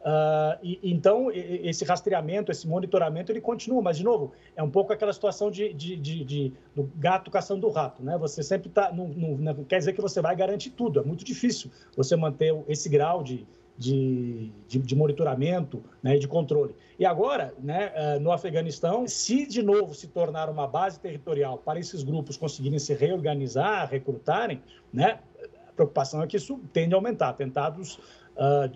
Uh, 0.00 0.58
e, 0.62 0.78
então, 0.82 1.30
esse 1.32 1.82
rastreamento, 1.84 2.52
esse 2.52 2.68
monitoramento, 2.68 3.32
ele 3.32 3.40
continua, 3.40 3.80
mas, 3.80 3.96
de 3.96 4.04
novo, 4.04 4.32
é 4.54 4.62
um 4.62 4.70
pouco 4.70 4.92
aquela 4.92 5.12
situação 5.12 5.50
de, 5.50 5.72
de, 5.72 5.96
de, 5.96 6.24
de 6.24 6.52
do 6.74 6.90
gato 6.96 7.30
caçando 7.30 7.66
o 7.66 7.70
rato, 7.70 8.02
né? 8.02 8.18
Você 8.18 8.42
sempre 8.42 8.68
está, 8.68 8.92
não, 8.92 9.08
não, 9.08 9.64
quer 9.64 9.78
dizer 9.78 9.94
que 9.94 10.02
você 10.02 10.20
vai 10.20 10.36
garantir 10.36 10.70
tudo, 10.70 11.00
é 11.00 11.02
muito 11.02 11.24
difícil 11.24 11.70
você 11.96 12.14
manter 12.16 12.54
esse 12.68 12.88
grau 12.90 13.22
de, 13.22 13.46
de, 13.76 14.52
de, 14.68 14.78
de, 14.78 14.94
monitoramento 14.94 15.82
né, 16.02 16.16
e 16.16 16.18
de 16.18 16.28
controle. 16.28 16.74
E 16.98 17.04
agora, 17.04 17.52
né, 17.58 17.92
eh, 17.94 18.18
no 18.20 18.30
Afeganistão, 18.30 19.06
se 19.06 19.46
de 19.46 19.62
novo 19.62 19.94
se 19.94 20.06
tornar 20.06 20.48
uma 20.48 20.66
base 20.66 21.00
territorial 21.00 21.58
para 21.58 21.80
esses 21.80 22.02
grupos 22.04 22.36
conseguirem 22.36 22.78
se 22.78 22.94
reorganizar, 22.94 23.90
recrutarem, 23.90 24.62
né, 24.92 25.18
a 25.68 25.72
preocupação 25.72 26.22
é 26.22 26.26
que 26.26 26.36
isso 26.36 26.60
tende 26.72 26.94
a 26.94 26.98
aumentar. 26.98 27.30
Atentados 27.30 27.96
uh, 28.36 28.70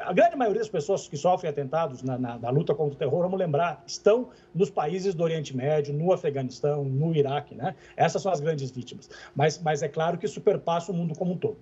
a 0.00 0.12
grande 0.12 0.36
maioria 0.36 0.60
das 0.60 0.68
pessoas 0.68 1.08
que 1.08 1.16
sofrem 1.16 1.50
atentados 1.50 2.02
na, 2.02 2.18
na, 2.18 2.38
na, 2.38 2.50
luta 2.50 2.74
contra 2.74 2.94
o 2.94 2.98
terror, 2.98 3.22
vamos 3.22 3.38
lembrar, 3.38 3.82
estão 3.86 4.30
nos 4.54 4.70
países 4.70 5.14
do 5.14 5.22
Oriente 5.22 5.56
Médio, 5.56 5.94
no 5.94 6.12
Afeganistão, 6.12 6.84
no 6.84 7.14
Iraque, 7.14 7.54
né? 7.54 7.74
Essas 7.96 8.22
são 8.22 8.32
as 8.32 8.40
grandes 8.40 8.70
vítimas. 8.70 9.08
Mas, 9.34 9.60
mas 9.62 9.82
é 9.82 9.88
claro 9.88 10.18
que 10.18 10.28
superpassa 10.28 10.92
o 10.92 10.94
mundo 10.94 11.14
como 11.16 11.32
um 11.32 11.38
todo. 11.38 11.58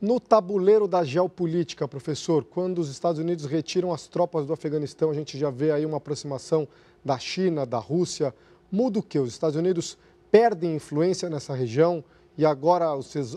No 0.00 0.20
tabuleiro 0.20 0.86
da 0.86 1.02
geopolítica, 1.02 1.88
professor, 1.88 2.44
quando 2.44 2.78
os 2.78 2.88
Estados 2.88 3.20
Unidos 3.20 3.46
retiram 3.46 3.92
as 3.92 4.06
tropas 4.06 4.46
do 4.46 4.52
Afeganistão, 4.52 5.10
a 5.10 5.14
gente 5.14 5.36
já 5.36 5.50
vê 5.50 5.72
aí 5.72 5.84
uma 5.84 5.96
aproximação 5.96 6.68
da 7.04 7.18
China, 7.18 7.66
da 7.66 7.78
Rússia. 7.78 8.32
Muda 8.70 9.00
o 9.00 9.02
que? 9.02 9.18
Os 9.18 9.30
Estados 9.30 9.56
Unidos 9.56 9.98
perdem 10.30 10.76
influência 10.76 11.28
nessa 11.28 11.52
região 11.52 12.04
e 12.36 12.46
agora 12.46 12.86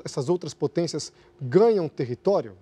essas 0.05 0.29
outras 0.29 0.53
potências 0.53 1.11
ganham 1.41 1.89
território? 1.89 2.55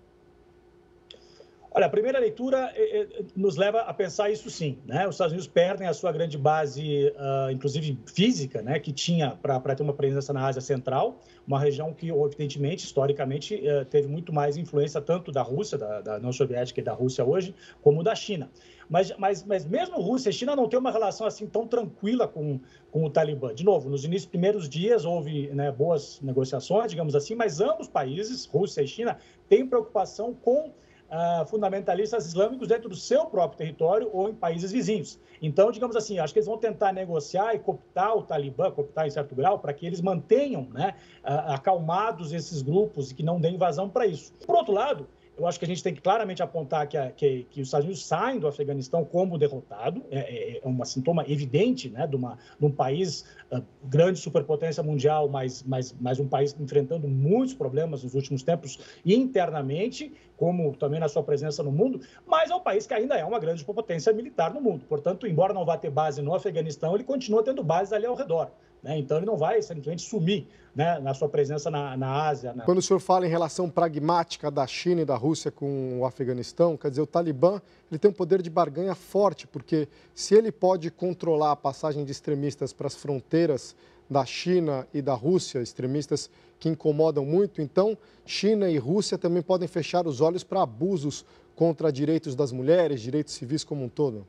Olha, 1.80 1.86
a 1.86 1.89
primeira 1.89 2.20
leitura 2.20 2.74
eh, 2.76 3.08
eh, 3.10 3.24
nos 3.38 3.56
leva 3.56 3.80
a 3.80 3.94
pensar 3.94 4.30
isso 4.30 4.50
sim. 4.50 4.80
Né? 4.86 5.08
Os 5.08 5.15
Estados 5.15 5.32
Unidos 5.32 5.48
perdem 5.48 5.88
a 5.88 5.94
sua 5.94 6.12
grande 6.12 6.38
base, 6.38 7.08
uh, 7.15 7.50
inclusive 7.50 7.98
física, 8.06 8.62
né, 8.62 8.78
que 8.80 8.92
tinha 8.92 9.38
para 9.42 9.74
ter 9.74 9.82
uma 9.82 9.94
presença 9.94 10.34
na 10.34 10.46
Ásia 10.46 10.62
Central, 10.62 11.22
uma 11.48 11.58
região 11.58 11.94
que, 11.94 12.10
evidentemente, 12.10 12.84
historicamente, 12.84 13.56
uh, 13.56 13.86
teve 13.86 14.10
muito 14.10 14.34
mais 14.34 14.58
influência 14.58 15.00
tanto 15.00 15.32
da 15.32 15.42
Rússia, 15.42 15.78
da, 15.78 16.02
da 16.02 16.18
União 16.18 16.34
Soviética 16.34 16.82
e 16.82 16.84
da 16.84 16.92
Rússia 16.92 17.24
hoje, 17.24 17.56
como 17.82 18.04
da 18.04 18.13
China. 18.13 18.52
Mas, 18.89 19.15
mas, 19.18 19.46
mas 19.46 19.63
mesmo 19.63 20.02
Rússia 20.02 20.32
e 20.32 20.34
China 20.34 20.58
não 20.58 20.68
têm 20.68 20.80
uma 20.80 20.92
relação 20.92 21.26
assim 21.26 21.48
tão 21.48 21.65
tranquila 21.65 22.28
com, 22.28 22.60
com 22.92 23.06
o 23.06 23.10
Talibã. 23.10 23.56
De 23.56 23.63
novo, 23.63 23.89
nos 23.89 24.04
inícios, 24.04 24.30
primeiros 24.30 24.68
dias 24.68 25.06
houve 25.06 25.48
né, 25.54 25.72
boas 25.72 26.20
negociações, 26.20 26.92
digamos 26.92 27.15
assim, 27.15 27.36
mas 27.36 27.62
ambos 27.62 27.88
países, 27.88 28.46
Rússia 28.48 28.82
e 28.82 28.88
China, 28.88 29.18
têm 29.48 29.65
preocupação 29.65 30.34
com 30.34 30.74
uh, 31.10 31.45
fundamentalistas 31.45 32.26
islâmicos 32.26 32.67
dentro 32.67 32.89
do 32.89 32.95
seu 32.95 33.26
próprio 33.26 33.58
território 33.58 34.10
ou 34.13 34.30
em 34.30 34.36
países 34.36 34.72
vizinhos. 34.72 35.19
Então, 35.41 35.72
digamos 35.72 35.95
assim, 35.95 36.19
acho 36.19 36.34
que 36.34 36.39
eles 36.39 36.48
vão 36.48 36.58
tentar 36.58 36.91
negociar 36.91 37.56
e 37.56 37.60
cooptar 37.60 38.15
o 38.15 38.24
Talibã, 38.24 38.72
cooptar 38.72 39.08
em 39.08 39.10
certo 39.10 39.36
grau, 39.36 39.60
para 39.60 39.74
que 39.74 39.86
eles 39.86 40.02
mantenham 40.02 40.67
né, 40.72 40.95
uh, 41.24 41.54
acalmados 41.54 42.32
esses 42.34 42.62
grupos 42.62 43.12
e 43.12 43.15
que 43.15 43.24
não 43.24 43.39
deem 43.39 43.58
vazão 43.58 43.89
para 43.89 44.06
isso. 44.06 44.34
Por 44.45 44.56
outro 44.56 44.74
lado, 44.74 45.08
eu 45.39 45.47
acho 45.47 45.58
que 45.58 45.65
a 45.65 45.67
gente 45.67 45.82
tem 45.82 45.93
que 45.93 46.02
claramente 46.02 46.43
apontar 46.43 46.88
que, 46.88 46.97
a, 46.97 47.10
que, 47.12 47.47
que, 47.49 47.62
os 47.62 47.69
Estados 47.69 47.86
Unidos 47.86 48.06
saem 48.06 48.39
do 48.39 48.47
Afeganistão 48.47 49.06
como 49.06 49.38
derrotado, 49.38 50.04
é, 50.12 50.19
é, 50.19 50.62
é 50.62 50.67
um 50.67 50.84
sintoma 50.84 51.23
evidente 51.28 51.89
né, 51.89 52.06
de, 52.06 52.15
uma, 52.15 52.38
de 52.60 52.65
um 52.65 52.71
país 52.71 53.25
uh, 53.52 53.63
grande 53.86 54.19
superpotência 54.19 54.84
mundial, 54.84 55.30
mas, 55.30 55.63
mas, 55.63 55.95
mas 55.99 56.19
um 56.19 56.28
país 56.28 56.56
enfrentando 56.60 57.08
muitos 57.08 57.54
problemas 57.54 58.04
nos 58.04 58.13
últimos 58.13 58.43
tempos 58.43 58.80
internamente, 59.06 60.12
como 60.36 60.75
também 60.75 60.99
na 60.99 61.08
sua 61.08 61.23
presença 61.23 61.63
no 61.63 61.71
mundo, 61.71 62.02
mas 62.25 62.52
é 62.52 62.56
um 62.56 62.62
país 62.62 62.86
que 62.86 62.93
ainda 62.93 63.15
é 63.15 63.23
uma 63.23 63.39
grande 63.39 63.62
superpotência 63.62 64.12
militar 64.12 64.54
no 64.54 64.60
mundo. 64.60 64.84
Portanto, 64.89 65.25
embora 65.25 65.54
não 65.54 65.65
vá 65.65 65.78
ter 65.78 65.89
base 65.89 66.21
no 66.21 66.36
Afeganistão, 66.36 66.95
ele 66.95 67.04
continua 67.04 67.43
tendo 67.43 67.63
bases 67.63 67.93
ali 67.93 68.06
ao 68.06 68.15
redor. 68.15 68.52
Né? 68.82 68.98
Então, 68.98 69.18
ele 69.18 69.26
não 69.26 69.38
vai 69.38 69.62
simplesmente 69.62 70.02
sumir 70.02 70.48
né, 70.76 71.00
na 71.00 71.13
sua 71.13 71.28
presença 71.28 71.70
na, 71.70 71.98
na 71.98 72.28
Ásia. 72.28 72.54
Né? 72.54 72.63
Quando 72.65 72.78
o 72.78 72.82
senhor 72.82 73.00
fala 73.00 73.26
em 73.26 73.30
relação 73.30 73.70
pragmática 73.70 74.50
da 74.50 74.65
China 74.65 75.02
e 75.02 75.06
da 75.06 75.15
Rússia 75.15 75.52
com 75.52 76.00
o 76.00 76.06
Afeganistão, 76.06 76.78
quer 76.78 76.89
dizer, 76.89 77.02
o 77.02 77.08
Talibã 77.08 77.62
ele 77.92 78.00
tem 78.00 78.10
um 78.10 78.13
poder 78.13 78.42
de 78.42 78.50
barganha 78.50 78.96
forte, 78.96 79.48
porque 79.48 79.88
se 80.13 80.36
ele 80.36 80.52
pode 80.52 80.89
controlar 80.89 81.52
a 81.52 81.56
passagem 81.56 82.06
de 82.06 82.12
extremistas 82.12 82.72
para 82.72 82.88
as 82.88 82.96
fronteiras 82.96 83.76
da 84.10 84.26
China 84.26 84.88
e 84.94 85.02
da 85.02 85.13
Rússia, 85.13 85.62
extremistas 85.62 86.30
que 86.60 86.70
incomodam 86.70 87.26
muito, 87.26 87.62
então 87.62 87.98
China 88.26 88.70
e 88.70 88.78
Rússia 88.78 89.18
também 89.18 89.42
podem 89.42 89.68
fechar 89.68 90.08
os 90.08 90.20
olhos 90.20 90.44
para 90.44 90.63
abusos 90.63 91.26
contra 91.56 91.92
direitos 91.92 92.36
das 92.36 92.52
mulheres, 92.52 93.02
direitos 93.02 93.34
civis 93.34 93.63
como 93.63 93.84
um 93.84 93.89
todo 93.89 94.26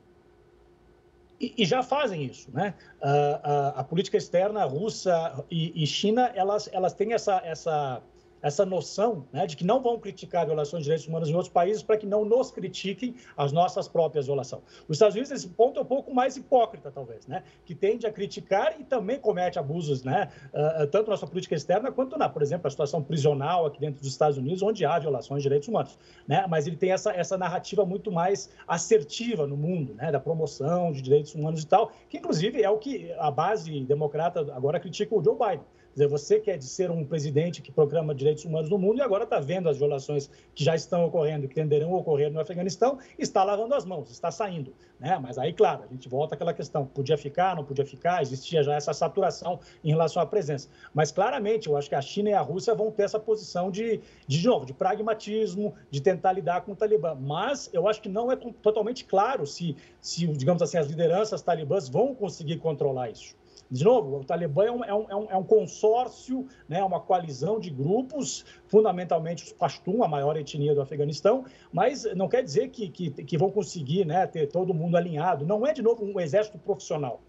e, 1.57 1.65
já 1.65 1.81
fazem 1.81 2.23
isso, 2.23 2.51
né? 2.51 2.73
A, 3.01 3.09
a, 3.09 3.69
a 3.79 3.83
política 3.83 4.17
externa 4.17 4.63
russa 4.65 5.43
e, 5.49 5.83
e, 5.83 5.87
China, 5.87 6.31
elas, 6.35 6.69
elas 6.71 6.93
têm 6.93 7.13
essa, 7.13 7.41
essa 7.43 8.01
essa 8.41 8.65
noção 8.65 9.25
né, 9.31 9.45
de 9.45 9.55
que 9.55 9.63
não 9.63 9.81
vão 9.81 9.99
criticar 9.99 10.45
violações 10.45 10.81
de 10.81 10.85
direitos 10.85 11.07
humanos 11.07 11.29
em 11.29 11.33
outros 11.33 11.51
países 11.51 11.83
para 11.83 11.97
que 11.97 12.05
não 12.05 12.25
nos 12.25 12.51
critiquem 12.51 13.15
as 13.37 13.51
nossas 13.51 13.87
próprias 13.87 14.25
violações. 14.25 14.63
Os 14.87 14.95
Estados 14.95 15.15
Unidos, 15.15 15.31
nesse 15.31 15.47
ponto, 15.49 15.79
é 15.79 15.83
um 15.83 15.85
pouco 15.85 16.13
mais 16.13 16.37
hipócrita, 16.37 16.91
talvez, 16.91 17.27
né, 17.27 17.43
que 17.65 17.75
tende 17.75 18.07
a 18.07 18.11
criticar 18.11 18.79
e 18.79 18.83
também 18.83 19.19
comete 19.19 19.59
abusos, 19.59 20.03
né, 20.03 20.29
uh, 20.53 20.87
tanto 20.87 21.09
na 21.09 21.17
sua 21.17 21.27
política 21.27 21.55
externa 21.55 21.91
quanto 21.91 22.17
na, 22.17 22.27
por 22.27 22.41
exemplo, 22.41 22.67
a 22.67 22.69
situação 22.69 23.01
prisional 23.03 23.65
aqui 23.65 23.79
dentro 23.79 23.99
dos 24.01 24.09
Estados 24.09 24.37
Unidos, 24.37 24.61
onde 24.61 24.85
há 24.85 24.97
violações 24.97 25.41
de 25.41 25.43
direitos 25.43 25.67
humanos. 25.67 25.97
Né, 26.27 26.45
mas 26.49 26.67
ele 26.67 26.75
tem 26.75 26.91
essa, 26.91 27.11
essa 27.11 27.37
narrativa 27.37 27.85
muito 27.85 28.11
mais 28.11 28.49
assertiva 28.67 29.45
no 29.45 29.57
mundo, 29.57 29.93
né, 29.93 30.11
da 30.11 30.19
promoção 30.19 30.91
de 30.91 31.01
direitos 31.01 31.33
humanos 31.35 31.63
e 31.63 31.67
tal, 31.67 31.91
que 32.09 32.17
inclusive 32.17 32.61
é 32.61 32.69
o 32.69 32.77
que 32.77 33.11
a 33.13 33.29
base 33.29 33.81
democrata 33.81 34.41
agora 34.53 34.79
critica 34.79 35.15
o 35.15 35.23
Joe 35.23 35.35
Biden. 35.35 35.65
Dizer, 35.93 36.07
você 36.07 36.39
quer 36.39 36.57
de 36.57 36.65
ser 36.65 36.89
um 36.89 37.05
presidente 37.05 37.61
que 37.61 37.71
programa 37.71 38.15
direitos 38.15 38.45
humanos 38.45 38.69
no 38.69 38.77
mundo 38.77 38.99
e 38.99 39.01
agora 39.01 39.25
está 39.25 39.39
vendo 39.39 39.67
as 39.67 39.77
violações 39.77 40.29
que 40.55 40.63
já 40.63 40.73
estão 40.73 41.05
ocorrendo 41.05 41.47
que 41.47 41.55
tenderão 41.55 41.93
a 41.93 41.97
ocorrer 41.97 42.31
no 42.31 42.39
Afeganistão, 42.39 42.97
está 43.19 43.43
lavando 43.43 43.75
as 43.75 43.83
mãos, 43.83 44.09
está 44.09 44.31
saindo. 44.31 44.73
Né? 44.99 45.19
Mas 45.21 45.37
aí, 45.37 45.51
claro, 45.51 45.83
a 45.83 45.87
gente 45.87 46.07
volta 46.07 46.35
àquela 46.35 46.53
questão: 46.53 46.85
podia 46.85 47.17
ficar, 47.17 47.55
não 47.55 47.63
podia 47.63 47.85
ficar, 47.85 48.21
existia 48.21 48.63
já 48.63 48.75
essa 48.75 48.93
saturação 48.93 49.59
em 49.83 49.89
relação 49.89 50.21
à 50.21 50.25
presença. 50.25 50.69
Mas 50.93 51.11
claramente, 51.11 51.67
eu 51.67 51.75
acho 51.75 51.89
que 51.89 51.95
a 51.95 52.01
China 52.01 52.29
e 52.29 52.33
a 52.33 52.41
Rússia 52.41 52.73
vão 52.73 52.91
ter 52.91 53.03
essa 53.03 53.19
posição 53.19 53.69
de, 53.69 53.99
de, 54.27 54.47
novo, 54.47 54.65
de 54.65 54.73
pragmatismo, 54.73 55.73
de 55.89 56.01
tentar 56.01 56.31
lidar 56.33 56.61
com 56.61 56.71
o 56.71 56.75
Talibã. 56.75 57.15
Mas 57.15 57.69
eu 57.73 57.87
acho 57.87 58.01
que 58.01 58.09
não 58.09 58.31
é 58.31 58.35
totalmente 58.35 59.03
claro 59.03 59.45
se, 59.45 59.75
se 59.99 60.27
digamos 60.27 60.61
assim, 60.61 60.77
as 60.77 60.87
lideranças 60.87 61.41
talibãs 61.41 61.89
vão 61.89 62.13
conseguir 62.13 62.57
controlar 62.57 63.09
isso. 63.09 63.40
De 63.71 63.85
novo, 63.85 64.19
o 64.19 64.23
Talibã 64.25 64.65
é 64.65 64.71
um, 64.71 64.83
é 64.83 64.93
um, 64.93 65.05
é 65.29 65.37
um 65.37 65.41
é 65.41 65.43
consórcio, 65.43 66.45
né, 66.67 66.83
uma 66.83 66.99
coalizão 66.99 67.57
de 67.57 67.69
grupos, 67.69 68.43
fundamentalmente 68.67 69.45
os 69.45 69.53
Pashtun, 69.53 70.03
a 70.03 70.09
maior 70.09 70.35
etnia 70.35 70.75
do 70.75 70.81
Afeganistão, 70.81 71.45
mas 71.71 72.03
não 72.13 72.27
quer 72.27 72.43
dizer 72.43 72.69
que, 72.69 72.89
que, 72.89 73.09
que 73.09 73.37
vão 73.37 73.49
conseguir 73.49 74.05
né, 74.05 74.27
ter 74.27 74.47
todo 74.47 74.73
mundo 74.73 74.97
alinhado. 74.97 75.45
Não 75.45 75.65
é, 75.65 75.71
de 75.71 75.81
novo, 75.81 76.03
um 76.03 76.19
exército 76.19 76.57
profissional. 76.57 77.21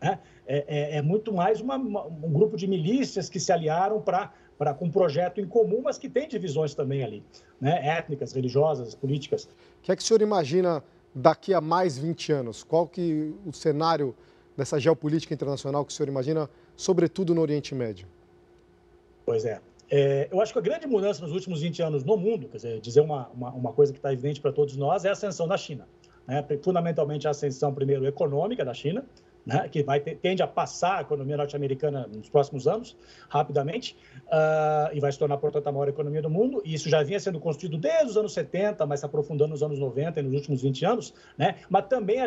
Né? 0.00 0.20
É, 0.46 0.64
é, 0.68 0.96
é 0.98 1.02
muito 1.02 1.32
mais 1.32 1.60
uma, 1.60 1.74
uma, 1.74 2.06
um 2.06 2.32
grupo 2.32 2.56
de 2.56 2.68
milícias 2.68 3.28
que 3.28 3.40
se 3.40 3.50
aliaram 3.50 4.00
para 4.00 4.32
para 4.56 4.74
com 4.74 4.86
um 4.86 4.90
projeto 4.90 5.40
em 5.40 5.46
comum, 5.46 5.82
mas 5.84 5.98
que 5.98 6.08
tem 6.08 6.26
divisões 6.26 6.74
também 6.74 7.04
ali, 7.04 7.22
né? 7.60 7.78
étnicas, 7.86 8.32
religiosas, 8.32 8.92
políticas. 8.92 9.44
O 9.44 9.82
que 9.82 9.92
é 9.92 9.94
que 9.94 10.02
o 10.02 10.04
senhor 10.04 10.20
imagina 10.20 10.82
daqui 11.14 11.54
a 11.54 11.60
mais 11.60 11.96
20 11.96 12.32
anos? 12.32 12.64
Qual 12.64 12.88
que 12.88 13.32
o 13.46 13.52
cenário 13.52 14.16
dessa 14.58 14.80
geopolítica 14.80 15.32
internacional 15.32 15.84
que 15.84 15.92
o 15.92 15.94
senhor 15.94 16.08
imagina, 16.08 16.50
sobretudo 16.76 17.32
no 17.32 17.40
Oriente 17.40 17.76
Médio? 17.76 18.08
Pois 19.24 19.44
é. 19.44 19.60
é 19.88 20.28
eu 20.32 20.40
acho 20.40 20.52
que 20.52 20.58
a 20.58 20.62
grande 20.62 20.84
mudança 20.84 21.22
nos 21.22 21.32
últimos 21.32 21.60
20 21.60 21.80
anos 21.80 22.02
no 22.02 22.16
mundo, 22.16 22.48
quer 22.48 22.56
dizer, 22.56 22.80
dizer 22.80 23.00
uma, 23.00 23.28
uma, 23.28 23.50
uma 23.50 23.72
coisa 23.72 23.92
que 23.92 24.00
está 24.00 24.12
evidente 24.12 24.40
para 24.40 24.52
todos 24.52 24.76
nós, 24.76 25.04
é 25.04 25.10
a 25.10 25.12
ascensão 25.12 25.46
da 25.46 25.56
China. 25.56 25.86
Né? 26.26 26.44
Fundamentalmente 26.60 27.28
a 27.28 27.30
ascensão, 27.30 27.72
primeiro, 27.72 28.04
econômica 28.04 28.64
da 28.64 28.74
China, 28.74 29.04
né, 29.48 29.66
que 29.66 29.82
vai, 29.82 29.98
tende 29.98 30.42
a 30.42 30.46
passar 30.46 30.98
a 30.98 31.00
economia 31.00 31.38
norte-americana 31.38 32.06
nos 32.14 32.28
próximos 32.28 32.68
anos, 32.68 32.94
rapidamente, 33.30 33.96
uh, 34.26 34.94
e 34.94 35.00
vai 35.00 35.10
se 35.10 35.18
tornar, 35.18 35.38
portanto, 35.38 35.66
a 35.66 35.72
maior 35.72 35.88
economia 35.88 36.20
do 36.20 36.28
mundo. 36.28 36.60
E 36.66 36.74
isso 36.74 36.90
já 36.90 37.02
vinha 37.02 37.18
sendo 37.18 37.40
construído 37.40 37.78
desde 37.78 38.10
os 38.10 38.16
anos 38.18 38.34
70, 38.34 38.84
mas 38.84 39.00
se 39.00 39.06
aprofundando 39.06 39.52
nos 39.52 39.62
anos 39.62 39.78
90 39.78 40.20
e 40.20 40.22
nos 40.22 40.34
últimos 40.34 40.60
20 40.60 40.84
anos, 40.84 41.14
né, 41.38 41.56
mas 41.70 41.86
também 41.86 42.20
a, 42.20 42.26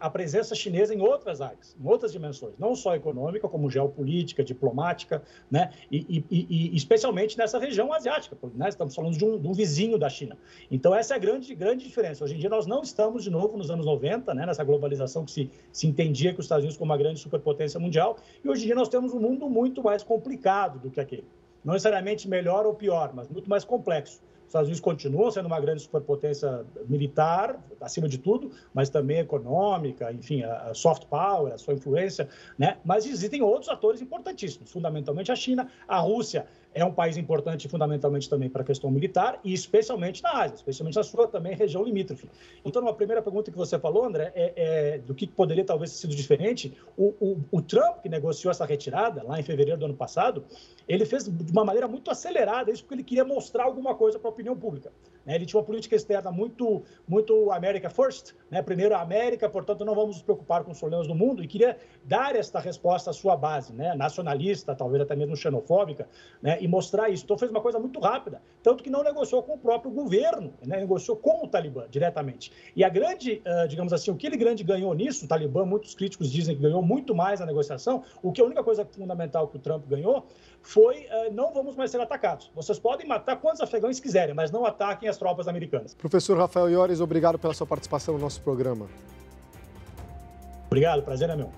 a, 0.00 0.08
presença 0.08 0.54
chinesa 0.54 0.94
em 0.94 1.02
outras 1.02 1.42
áreas, 1.42 1.76
em 1.78 1.86
outras 1.86 2.10
dimensões, 2.10 2.54
não 2.58 2.74
só 2.74 2.96
econômica, 2.96 3.46
como 3.46 3.68
geopolítica, 3.68 4.42
diplomática, 4.42 5.22
né, 5.50 5.70
e, 5.90 6.24
e, 6.30 6.46
e 6.48 6.74
especialmente 6.76 7.36
nessa 7.36 7.58
região 7.58 7.92
asiática, 7.92 8.34
né, 8.54 8.70
estamos 8.70 8.94
falando 8.94 9.18
de 9.18 9.24
um, 9.26 9.38
de 9.38 9.46
um, 9.46 9.52
vizinho 9.52 9.98
da 9.98 10.08
China. 10.08 10.38
Então, 10.70 10.94
essa 10.94 11.12
é 11.12 11.16
a 11.16 11.20
grande, 11.20 11.54
grande 11.54 11.84
diferença. 11.84 12.24
Hoje 12.24 12.34
em 12.34 12.38
dia, 12.38 12.48
nós 12.48 12.66
não 12.66 12.80
estamos, 12.80 13.24
de 13.24 13.30
novo, 13.30 13.58
nos 13.58 13.70
anos 13.70 13.84
90, 13.84 14.32
né, 14.32 14.46
nessa 14.46 14.64
globalização 14.64 15.22
que 15.26 15.30
se, 15.30 15.50
se 15.70 15.86
entendia 15.86 16.32
que 16.32 16.40
os 16.40 16.46
Estados 16.46 16.61
Estados 16.62 16.76
Unidos 16.76 16.76
como 16.76 16.90
uma 16.90 16.98
grande 16.98 17.20
superpotência 17.20 17.78
mundial, 17.78 18.16
e 18.44 18.48
hoje 18.48 18.62
em 18.62 18.66
dia 18.66 18.74
nós 18.74 18.88
temos 18.88 19.12
um 19.12 19.20
mundo 19.20 19.48
muito 19.48 19.82
mais 19.82 20.02
complicado 20.02 20.78
do 20.78 20.90
que 20.90 21.00
aquele. 21.00 21.26
Não 21.64 21.74
necessariamente 21.74 22.28
melhor 22.28 22.66
ou 22.66 22.74
pior, 22.74 23.12
mas 23.14 23.28
muito 23.28 23.48
mais 23.48 23.64
complexo. 23.64 24.20
Os 24.42 24.48
Estados 24.48 24.68
Unidos 24.68 24.80
continuam 24.80 25.30
sendo 25.30 25.46
uma 25.46 25.58
grande 25.58 25.80
superpotência 25.80 26.66
militar, 26.86 27.58
acima 27.80 28.06
de 28.06 28.18
tudo, 28.18 28.50
mas 28.74 28.90
também 28.90 29.18
econômica, 29.18 30.12
enfim, 30.12 30.42
a 30.42 30.74
soft 30.74 31.06
power, 31.06 31.54
a 31.54 31.58
sua 31.58 31.72
influência, 31.72 32.28
né? 32.58 32.76
Mas 32.84 33.06
existem 33.06 33.40
outros 33.40 33.70
atores 33.70 34.02
importantíssimos, 34.02 34.70
fundamentalmente 34.70 35.32
a 35.32 35.36
China, 35.36 35.68
a 35.88 35.98
Rússia 36.00 36.46
é 36.74 36.84
um 36.84 36.92
país 36.92 37.16
importante 37.16 37.68
fundamentalmente 37.68 38.28
também 38.28 38.48
para 38.48 38.62
a 38.62 38.64
questão 38.64 38.90
militar 38.90 39.38
e 39.44 39.52
especialmente 39.52 40.22
na 40.22 40.42
Ásia, 40.42 40.54
especialmente 40.54 40.96
na 40.96 41.02
sua 41.02 41.28
também 41.28 41.54
região 41.54 41.82
limítrofe. 41.84 42.28
Então, 42.64 42.82
uma 42.82 42.94
primeira 42.94 43.22
pergunta 43.22 43.50
que 43.50 43.56
você 43.56 43.78
falou, 43.78 44.04
André, 44.04 44.32
é, 44.34 44.52
é 44.56 44.98
do 44.98 45.14
que 45.14 45.26
poderia 45.26 45.64
talvez 45.64 45.90
ter 45.90 45.98
sido 45.98 46.14
diferente. 46.14 46.76
O, 46.96 47.14
o, 47.20 47.40
o, 47.50 47.62
Trump, 47.62 48.02
que 48.02 48.08
negociou 48.08 48.50
essa 48.50 48.64
retirada 48.64 49.22
lá 49.22 49.38
em 49.38 49.42
fevereiro 49.42 49.78
do 49.78 49.84
ano 49.84 49.94
passado, 49.94 50.44
ele 50.88 51.04
fez 51.04 51.24
de 51.24 51.52
uma 51.52 51.64
maneira 51.64 51.86
muito 51.86 52.10
acelerada 52.10 52.70
isso 52.70 52.82
porque 52.82 52.94
ele 52.94 53.04
queria 53.04 53.24
mostrar 53.24 53.64
alguma 53.64 53.94
coisa 53.94 54.18
para 54.18 54.28
a 54.28 54.32
opinião 54.32 54.56
pública. 54.56 54.92
Né? 55.24 55.34
Ele 55.34 55.46
tinha 55.46 55.58
uma 55.58 55.66
política 55.66 55.94
externa 55.94 56.30
muito, 56.30 56.82
muito 57.06 57.50
America 57.50 57.88
First, 57.88 58.32
né? 58.50 58.62
primeiro 58.62 58.94
a 58.94 59.00
América, 59.00 59.48
portanto 59.48 59.84
não 59.84 59.94
vamos 59.94 60.16
nos 60.16 60.22
preocupar 60.22 60.64
com 60.64 60.72
os 60.72 60.78
problemas 60.78 61.06
do 61.06 61.14
mundo, 61.14 61.42
e 61.42 61.46
queria 61.46 61.76
dar 62.04 62.34
esta 62.34 62.58
resposta 62.58 63.10
à 63.10 63.12
sua 63.12 63.36
base, 63.36 63.72
né? 63.72 63.94
nacionalista, 63.94 64.74
talvez 64.74 65.02
até 65.02 65.14
mesmo 65.14 65.36
xenofóbica, 65.36 66.08
né? 66.40 66.61
E 66.62 66.68
mostrar 66.68 67.08
isso. 67.08 67.24
Então 67.24 67.36
fez 67.36 67.50
uma 67.50 67.60
coisa 67.60 67.78
muito 67.78 67.98
rápida, 67.98 68.40
tanto 68.62 68.84
que 68.84 68.88
não 68.88 69.02
negociou 69.02 69.42
com 69.42 69.54
o 69.54 69.58
próprio 69.58 69.90
governo, 69.90 70.54
né? 70.64 70.78
negociou 70.78 71.16
com 71.16 71.44
o 71.44 71.48
Talibã 71.48 71.86
diretamente. 71.90 72.52
E 72.76 72.84
a 72.84 72.88
grande, 72.88 73.42
uh, 73.44 73.66
digamos 73.66 73.92
assim, 73.92 74.12
o 74.12 74.16
que 74.16 74.26
ele 74.28 74.36
grande 74.36 74.62
ganhou 74.62 74.94
nisso, 74.94 75.24
o 75.24 75.28
Talibã, 75.28 75.64
muitos 75.64 75.94
críticos 75.94 76.30
dizem 76.30 76.54
que 76.54 76.62
ganhou 76.62 76.80
muito 76.80 77.14
mais 77.14 77.40
na 77.40 77.46
negociação, 77.46 78.04
o 78.22 78.30
que 78.30 78.40
a 78.40 78.44
única 78.44 78.62
coisa 78.62 78.84
fundamental 78.84 79.48
que 79.48 79.56
o 79.56 79.60
Trump 79.60 79.84
ganhou 79.88 80.24
foi 80.62 81.06
uh, 81.06 81.32
não 81.32 81.52
vamos 81.52 81.74
mais 81.74 81.90
ser 81.90 82.00
atacados. 82.00 82.50
Vocês 82.54 82.78
podem 82.78 83.06
matar 83.06 83.36
quantos 83.36 83.60
afegãos 83.60 83.98
quiserem, 83.98 84.34
mas 84.34 84.52
não 84.52 84.64
ataquem 84.64 85.08
as 85.08 85.18
tropas 85.18 85.48
americanas. 85.48 85.94
Professor 85.94 86.38
Rafael 86.38 86.70
Iores, 86.70 87.00
obrigado 87.00 87.38
pela 87.40 87.52
sua 87.52 87.66
participação 87.66 88.14
no 88.14 88.20
nosso 88.20 88.40
programa. 88.40 88.88
Obrigado, 90.66 91.02
prazer 91.02 91.28
é 91.28 91.36
meu. 91.36 91.50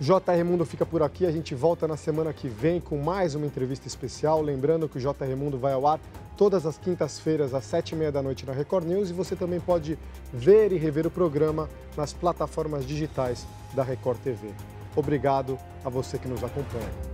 JR 0.00 0.42
Mundo 0.46 0.64
fica 0.64 0.86
por 0.86 1.02
aqui, 1.02 1.26
a 1.26 1.30
gente 1.30 1.54
volta 1.54 1.86
na 1.86 1.94
semana 1.94 2.32
que 2.32 2.48
vem 2.48 2.80
com 2.80 2.96
mais 2.96 3.34
uma 3.34 3.44
entrevista 3.44 3.86
especial. 3.86 4.40
Lembrando 4.40 4.88
que 4.88 4.96
o 4.96 5.00
JR 5.00 5.36
Mundo 5.36 5.58
vai 5.58 5.74
ao 5.74 5.86
ar 5.86 6.00
todas 6.38 6.64
as 6.64 6.78
quintas-feiras, 6.78 7.52
às 7.52 7.64
sete 7.64 7.90
e 7.92 7.96
meia 7.96 8.10
da 8.10 8.22
noite 8.22 8.46
na 8.46 8.54
Record 8.54 8.86
News 8.86 9.10
e 9.10 9.12
você 9.12 9.36
também 9.36 9.60
pode 9.60 9.98
ver 10.32 10.72
e 10.72 10.78
rever 10.78 11.06
o 11.06 11.10
programa 11.10 11.68
nas 11.98 12.14
plataformas 12.14 12.86
digitais 12.86 13.46
da 13.74 13.82
Record 13.82 14.18
TV. 14.20 14.48
Obrigado 14.96 15.58
a 15.84 15.90
você 15.90 16.18
que 16.18 16.28
nos 16.28 16.42
acompanha. 16.42 17.09